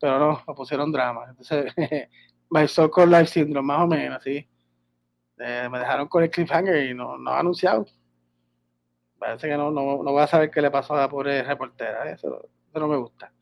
[0.00, 1.26] pero no, lo pusieron drama.
[1.28, 1.74] Entonces
[2.52, 4.46] My So-Called Life Syndrome, más o menos, así.
[5.38, 7.86] Eh, me dejaron con el cliffhanger y no, no ha anunciado.
[9.18, 12.10] Parece que no, no, no voy a saber qué le pasó a la pobre reportera.
[12.10, 13.32] Eso, no me gusta.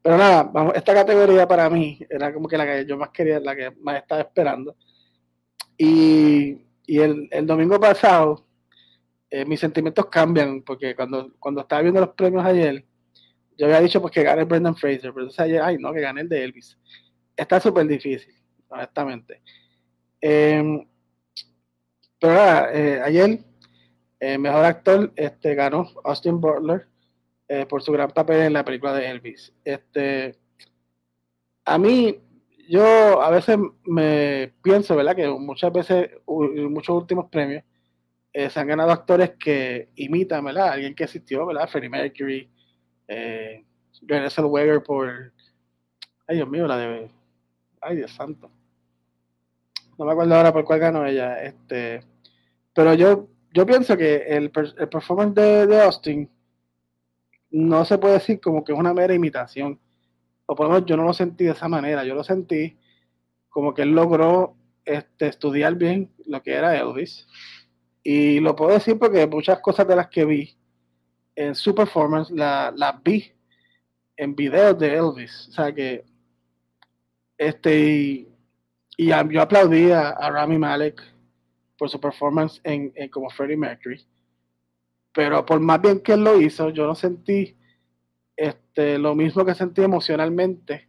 [0.00, 3.40] Pero nada, vamos, esta categoría para mí era como que la que yo más quería,
[3.40, 4.74] la que más estaba esperando.
[5.76, 8.46] Y, y el, el, domingo pasado,
[9.28, 12.86] eh, mis sentimientos cambian, porque cuando, cuando estaba viendo los premios ayer,
[13.58, 16.22] yo había dicho pues que gane Brendan Fraser, pero entonces ayer, ay no, que gane
[16.22, 16.78] el de Elvis
[17.40, 18.34] está súper difícil,
[18.68, 19.42] honestamente.
[20.20, 20.86] Em,
[22.18, 23.40] pero eh, ayer,
[24.18, 26.86] el mejor actor este, ganó Austin Butler
[27.48, 29.52] eh, por su gran papel en la película de Elvis.
[29.64, 30.36] Este,
[31.64, 32.20] a mí,
[32.68, 35.16] yo a veces me pienso, ¿verdad?
[35.16, 37.64] Que muchas veces, muchos últimos premios,
[38.32, 40.70] eh, se han ganado actores que imitan, ¿verdad?
[40.72, 41.68] Alguien que existió, ¿verdad?
[41.68, 42.50] Freddie Mercury,
[43.08, 43.64] eh,
[44.02, 45.32] Renée Zellweger por,
[46.28, 47.10] ay Dios mío, la de
[47.80, 48.50] Ay, Dios santo.
[49.98, 51.42] No me acuerdo ahora por cuál ganó ella.
[51.42, 52.02] Este,
[52.74, 56.30] pero yo, yo pienso que el, el performance de, Austin
[57.50, 59.78] no se puede decir como que es una mera imitación.
[60.46, 62.04] O por lo menos yo no lo sentí de esa manera.
[62.04, 62.76] Yo lo sentí
[63.48, 67.26] como que él logró este, estudiar bien lo que era Elvis.
[68.02, 70.56] Y lo puedo decir porque muchas cosas de las que vi
[71.34, 73.32] en su performance las la vi
[74.16, 75.48] en videos de Elvis.
[75.48, 76.04] O sea que
[77.40, 78.28] este, y,
[78.98, 81.00] yo aplaudí a, Rami Malek
[81.78, 84.06] por su performance en, como Freddie Mercury.
[85.14, 87.56] Pero por más bien que él lo hizo, yo no sentí
[88.36, 90.86] este, lo mismo que sentí emocionalmente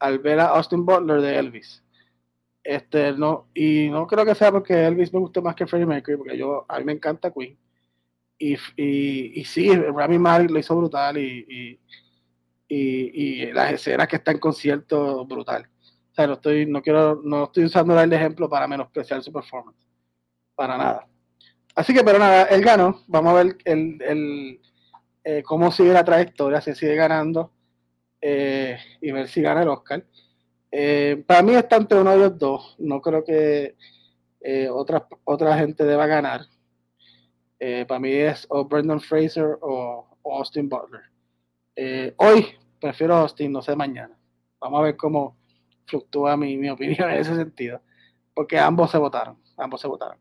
[0.00, 1.84] al ver a Austin Butler de Elvis.
[2.64, 6.16] Este, no, y no creo que sea porque Elvis me guste más que Freddie Mercury,
[6.16, 7.56] porque yo, a mí me encanta Queen.
[8.36, 11.80] Y, y, y sí, Rami Malek lo hizo brutal y, y,
[12.68, 15.68] y las escenas que está en concierto, brutal.
[16.12, 19.86] O sea, no estoy, no quiero, no estoy usando el ejemplo para menospreciar su performance.
[20.54, 21.08] Para nada.
[21.74, 23.02] Así que, pero nada, él ganó.
[23.06, 24.60] Vamos a ver el, el
[25.22, 27.52] eh, cómo sigue la trayectoria, si sigue ganando
[28.20, 30.04] eh, y ver si gana el Oscar.
[30.72, 32.76] Eh, para mí está entre uno de los dos.
[32.78, 33.76] No creo que
[34.72, 36.46] otra, otra gente deba ganar.
[37.86, 41.02] para mí es o Brendan Fraser o Austin Butler.
[41.80, 42.44] Eh, hoy
[42.80, 44.18] prefiero Austin, no sé mañana.
[44.58, 45.36] Vamos a ver cómo
[45.86, 47.80] fluctúa mi, mi opinión en ese sentido.
[48.34, 49.38] Porque ambos se votaron.
[49.56, 50.18] Ambos se votaron.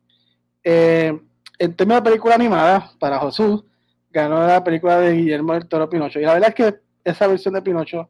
[0.64, 1.20] Eh,
[1.58, 3.64] en términos de película animada, para Josué,
[4.12, 6.20] ganó la película de Guillermo del Toro Pinocho.
[6.20, 8.08] Y la verdad es que esa versión de Pinocho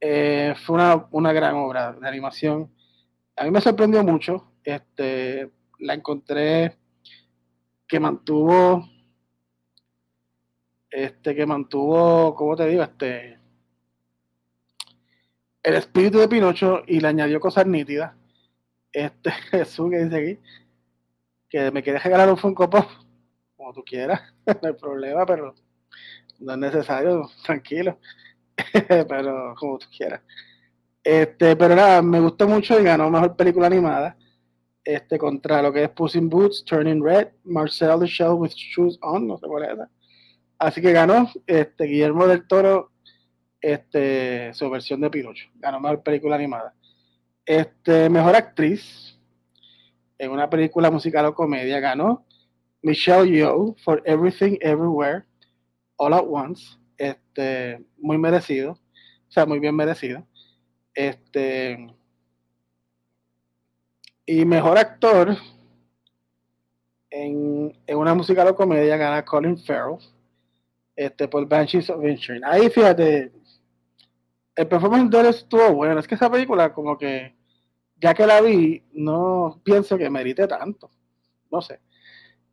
[0.00, 2.72] eh, fue una, una, gran obra de animación.
[3.36, 4.50] A mí me sorprendió mucho.
[4.64, 5.48] Este,
[5.78, 6.76] la encontré
[7.86, 8.84] que mantuvo
[10.96, 12.82] este que mantuvo, ¿cómo te digo?
[12.82, 13.38] Este
[15.62, 18.14] el espíritu de Pinocho y le añadió cosas nítidas.
[18.92, 20.40] Este Jesús que dice aquí
[21.50, 22.86] que me quieres regalar un Funko Pop,
[23.56, 25.54] como tú quieras, no hay problema, pero
[26.38, 27.98] no es necesario, tranquilo,
[28.88, 30.22] pero como tú quieras.
[31.04, 34.16] Este, pero nada, me gustó mucho y ganó mejor película animada.
[34.82, 38.98] Este, contra lo que es Puss in Boots, Turning Red, Marcel the Shell with Shoes
[39.02, 39.78] On, no sé cuál es
[40.58, 42.90] Así que ganó este, Guillermo del Toro
[43.60, 45.48] este, su versión de Pinocho.
[45.56, 46.74] Ganó mejor película animada.
[47.44, 49.18] Este, mejor actriz
[50.18, 52.24] en una película musical o comedia ganó
[52.82, 55.24] Michelle Yeoh for Everything Everywhere
[55.96, 56.78] All at Once.
[56.96, 58.72] Este, muy merecido.
[58.72, 60.26] O sea, muy bien merecido.
[60.94, 61.94] Este.
[64.24, 65.36] Y mejor actor
[67.10, 69.98] en, una musical o comedia gana Colin Farrell
[70.96, 72.44] este, por Banshees of Inisherin.
[72.44, 73.32] Ahí fíjate,
[74.56, 76.00] el performance de él estuvo bueno.
[76.00, 77.36] Es que esa película, como que,
[78.00, 80.90] ya que la vi, no pienso que merite tanto.
[81.50, 81.80] No sé.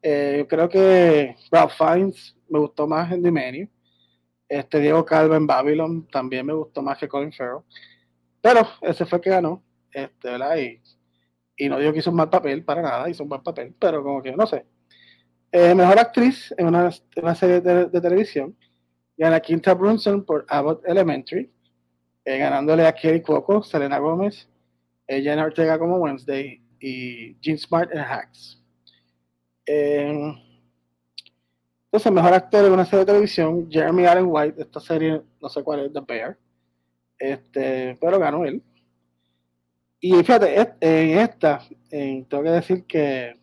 [0.01, 3.69] Eh, creo que Ralph Fiennes me gustó más en The Menu.
[4.49, 7.63] Este Diego Calva en Babylon también me gustó más que Colin Farrell.
[8.41, 9.63] Pero ese fue el que ganó.
[9.91, 10.57] Este, ¿verdad?
[10.57, 10.81] Y,
[11.55, 14.03] y no digo que hizo un mal papel para nada, hizo un buen papel, pero
[14.03, 14.65] como que no sé.
[15.53, 16.91] Mejor actriz en una,
[17.35, 18.57] serie de, televisión.
[19.15, 21.51] Gana Quinta Brunson por Abbott Elementary,
[22.25, 24.49] eh, ganándole a Kelly Cuoco, Selena Gómez,
[25.05, 28.59] eh, Jenna Ortega como Wednesday y Jean Smart en Hacks.
[29.67, 30.33] Eh,
[31.85, 35.61] entonces, mejor actor en una serie de televisión, Jeremy Allen White, esta serie, no sé
[35.61, 36.37] cuál es, The Bear.
[37.19, 38.63] Este, pero ganó él.
[39.99, 43.42] Y fíjate, en esta, tengo que decir que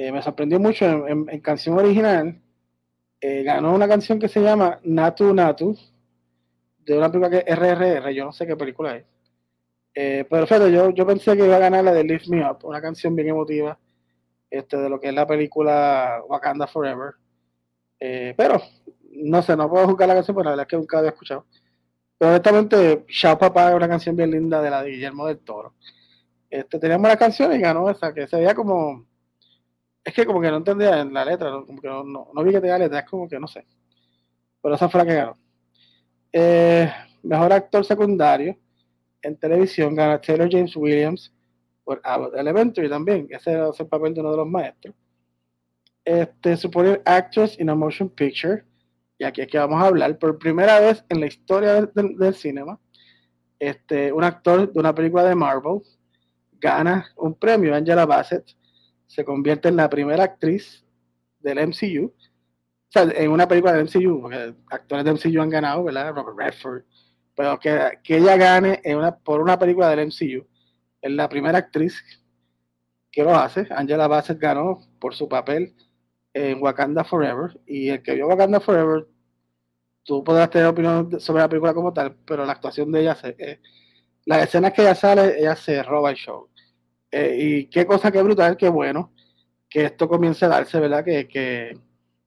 [0.00, 2.40] eh, me sorprendió mucho en, canción original.
[3.20, 5.76] Eh, ganó una canción que se llama Natu Natu,
[6.78, 9.04] de una película que es RRR, yo no sé qué película es.
[9.92, 12.58] Eh, pero fíjate, yo, yo pensé que iba a ganar la de Lift Me Up,
[12.62, 13.76] una canción bien emotiva
[14.48, 17.14] este, de lo que es la película Wakanda Forever.
[17.98, 18.62] pero
[19.14, 21.44] no sé, no puedo juzgar la canción, pero la verdad es que nunca había escuchado.
[22.16, 25.74] Pero honestamente, Chao Papá es una canción bien linda de la de Guillermo del Toro.
[26.48, 29.07] Este, teníamos la canción y ganó esa, que se veía como
[30.08, 32.62] es que como que no entendía en la letra, como que no, no, vi que
[32.62, 33.66] tenía letra, es como que no sé.
[34.62, 35.38] Pero esa fue la que ganó.
[36.32, 36.90] Eh,
[37.22, 38.56] mejor actor secundario
[39.20, 41.30] en televisión gana Taylor James Williams
[41.84, 42.00] por
[42.34, 44.94] Elementary también, ese es el papel de uno de los maestros.
[46.04, 48.64] Este, Supporting Actress in a Motion Picture,
[49.18, 52.16] y aquí es que vamos a hablar, por primera vez en la historia del, del,
[52.16, 52.80] del cinema,
[53.58, 55.82] este, un actor de una película de Marvel
[56.52, 58.57] gana un premio, Angela Bassett,
[59.08, 60.84] se convierte en la primera actriz
[61.40, 65.82] del MCU, o sea, en una película del MCU, porque actores del MCU han ganado,
[65.84, 66.14] ¿verdad?
[66.14, 66.82] Robert Redford,
[67.34, 70.46] pero que, que ella gane en una, por una película del MCU,
[71.00, 72.02] es la primera actriz
[73.10, 73.66] que lo hace.
[73.70, 75.74] Angela Bassett ganó por su papel
[76.34, 79.06] en Wakanda Forever, y el que vio Wakanda Forever,
[80.04, 83.34] tú podrás tener opinión sobre la película como tal, pero la actuación de ella, se,
[83.38, 83.60] eh,
[84.26, 86.48] las escenas que ella sale, ella se roba el show.
[87.10, 89.12] Eh, y qué cosa que brutal, qué bueno
[89.68, 91.04] que esto comience a darse, ¿verdad?
[91.04, 91.78] Que, que,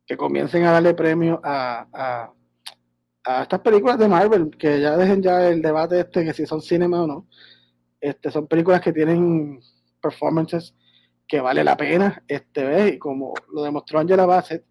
[0.05, 2.33] que comiencen a darle premio a, a,
[3.23, 6.61] a, estas películas de Marvel, que ya dejen ya el debate este, que si son
[6.61, 7.27] cinema o no.
[7.99, 9.59] Este, son películas que tienen
[10.01, 10.75] performances
[11.27, 12.93] que vale la pena, este, ¿ves?
[12.95, 14.65] Y como lo demostró Angela Bassett,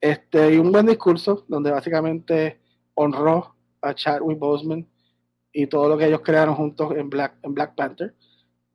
[0.00, 2.60] este, y un buen discurso donde básicamente
[2.94, 4.86] honró a Chadwick Boseman
[5.52, 8.14] y todo lo que ellos crearon juntos en Black, en Black Panther.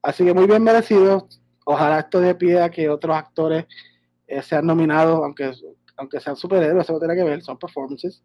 [0.04, 1.30] Así que muy bien merecido.
[1.66, 3.66] Ojalá esto de pie a que otros actores
[4.28, 5.54] eh, sean nominados, aunque,
[5.96, 8.22] aunque sean superhéroes, eso no tiene que ver, son performances.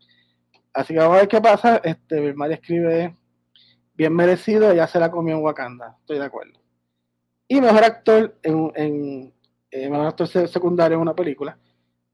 [0.74, 1.76] Así que vamos a ver qué pasa.
[1.84, 3.16] Este, María escribe
[3.94, 6.60] bien merecido, ya se la comió en Wakanda, estoy de acuerdo.
[7.46, 9.34] Y mejor actor en, en
[9.70, 11.56] eh, mejor actor secundario en una película.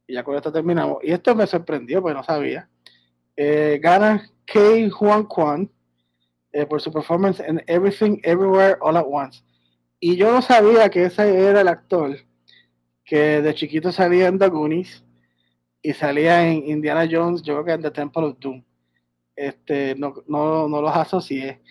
[0.07, 0.99] Y ya con esto terminamos.
[1.03, 2.69] Y esto me sorprendió, porque no sabía.
[3.35, 5.71] Eh, gana Kei Juan Kwan
[6.69, 9.43] por su performance en Everything Everywhere All at Once.
[10.07, 12.19] Y yo no sabía que ese era el actor
[13.07, 15.03] que de chiquito salía en The Goonies
[15.81, 18.63] y salía en Indiana Jones, yo creo que en The Temple of Doom.
[19.35, 21.63] Este, no, no, no los asocié.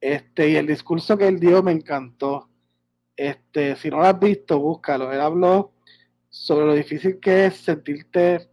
[0.00, 2.48] Este, y el discurso que él dio me encantó.
[3.14, 5.12] Este, si no lo has visto, búscalo.
[5.12, 5.74] Él habló
[6.30, 8.48] sobre lo difícil que es sentirte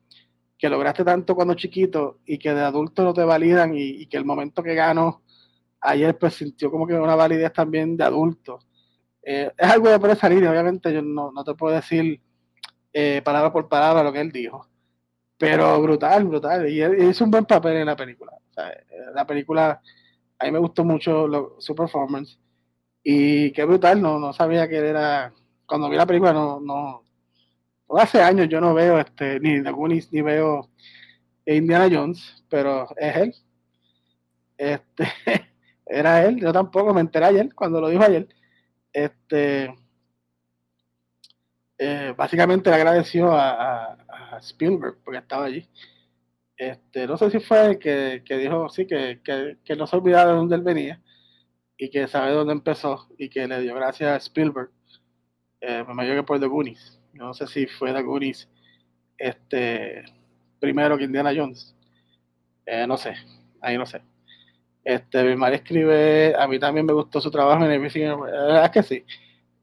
[0.57, 4.17] que lograste tanto cuando chiquito y que de adulto no te validan y, y que
[4.17, 5.23] el momento que ganó
[5.79, 8.59] ayer pues sintió como que una validez también de adulto
[9.29, 12.21] eh, es algo de por esa línea, obviamente yo no, no te puedo decir
[12.93, 14.65] eh, palabra por palabra lo que él dijo,
[15.37, 18.31] pero brutal, brutal, y, hizo un buen papel en la película.
[18.55, 19.81] Eh, la película,
[20.39, 22.39] a mí me gustó mucho su performance,
[23.03, 25.33] Y qué brutal, no, no sabía que él era.
[25.65, 27.03] Cuando vi la película, no, no.
[27.99, 30.69] Hace años yo no veo este, ni The Goonies, ni veo
[31.45, 33.35] Indiana Jones, pero es él.
[34.57, 35.07] Este,
[35.85, 38.27] era él, yo tampoco me enteré ayer, cuando lo dijo ayer.
[38.97, 39.75] Este,
[41.77, 43.95] eh, básicamente le agradeció a,
[44.41, 45.69] Spielberg porque estaba allí.
[46.57, 50.31] Este, no sé si fue que, que dijo, sí, que, que, que, no se olvidaba
[50.31, 50.99] de dónde él venía
[51.77, 54.71] y que sabe dónde empezó y que le dio gracias a Spielberg,
[55.61, 56.99] eh, me imagino que por The Goonies.
[57.13, 58.49] No sé si fue The Goonies
[59.17, 60.05] este,
[60.59, 61.75] primero que Indiana Jones.
[62.65, 63.13] Eh, no sé,
[63.61, 64.01] ahí no sé.
[64.87, 68.07] Este, madre escribe, a mí también me gustó su trabajo en Everything,
[68.63, 69.05] es que sí.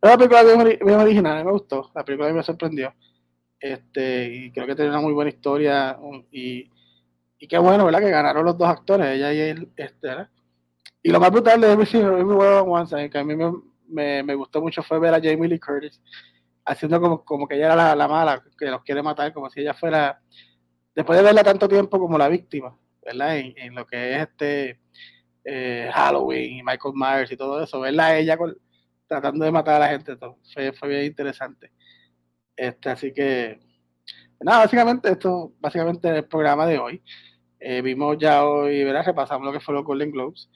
[0.02, 2.92] Una película bien, original, me gustó, la película me sorprendió.
[3.58, 5.98] Este, y creo que tiene una muy buena historia
[6.30, 6.70] y,
[7.38, 8.00] y qué bueno, ¿verdad?
[8.00, 10.10] Que ganaron los dos actores, ella y él, este,
[11.02, 13.34] Y lo más brutal de Everything One que a mí
[13.88, 16.02] me, me, gustó mucho fue ver a Jamie Lee Curtis
[16.66, 19.60] haciendo como, como que ella era la, la, mala, que los quiere matar, como si
[19.60, 20.20] ella fuera,
[20.94, 23.38] después de verla tanto tiempo como la víctima, ¿verdad?
[23.38, 24.83] En, en lo que es este
[25.44, 28.38] eh, Halloween y Michael Myers y todo eso, verla ella
[29.06, 30.16] tratando de matar a la gente.
[30.52, 31.70] Fue, fue bien interesante.
[32.56, 33.60] Este, así que,
[34.40, 37.02] nada, básicamente esto, básicamente el programa de hoy.
[37.60, 39.04] Eh, vimos ya hoy, ¿verdad?
[39.06, 40.50] Repasamos lo que fue los Golden Globes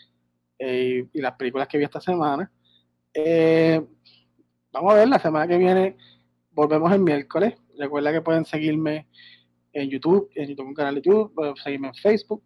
[0.59, 2.51] eh, y, las películas que vi esta semana.
[4.73, 5.97] vamos a ver, la semana que viene
[6.51, 7.55] volvemos el miércoles.
[7.79, 9.09] Recuerda que pueden seguirme
[9.73, 12.43] en YouTube, en YouTube, un canal de YouTube, seguirme en Facebook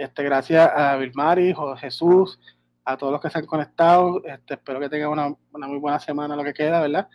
[0.00, 2.40] este, gracias a Vilmari, Jesús,
[2.86, 4.24] a todos los que se han conectado.
[4.24, 7.06] Este, espero que tengan una, muy buena semana lo que queda, ¿verdad?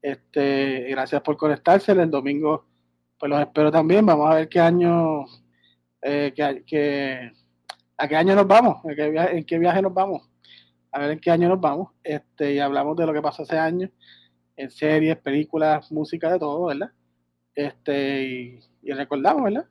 [0.00, 1.92] Este, gracias por conectarse.
[1.92, 2.64] El domingo,
[3.18, 4.06] pues los espero también.
[4.06, 5.26] Vamos a ver qué año,
[6.00, 7.32] eh, qué,
[7.98, 10.26] a qué año nos vamos, en qué, viaje, en qué viaje nos vamos.
[10.90, 11.90] A ver en qué año nos vamos.
[12.02, 13.90] Este, y hablamos de lo que pasó ese año
[14.56, 16.92] en series, películas, música, de todo, ¿verdad?
[17.54, 19.66] Este, y, y recordamos, ¿verdad?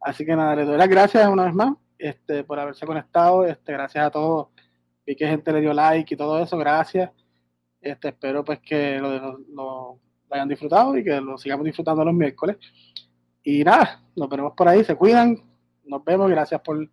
[0.00, 3.44] Así que nada, les doy las gracias una vez más este, por haberse conectado.
[3.44, 4.48] Este, gracias a todos.
[5.06, 6.56] Vi que gente le dio like y todo eso.
[6.58, 7.10] Gracias.
[7.80, 9.98] Este, espero pues que lo,
[10.30, 12.56] hayan disfrutado y que lo sigamos disfrutando los miércoles.
[13.42, 14.84] Y nada, nos veremos por ahí.
[14.84, 15.36] Se cuidan.
[15.84, 16.30] Nos vemos.
[16.30, 16.88] Gracias por,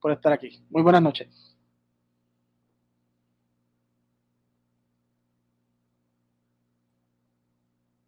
[0.00, 0.62] por estar aquí.
[0.70, 1.47] Muy buenas noches.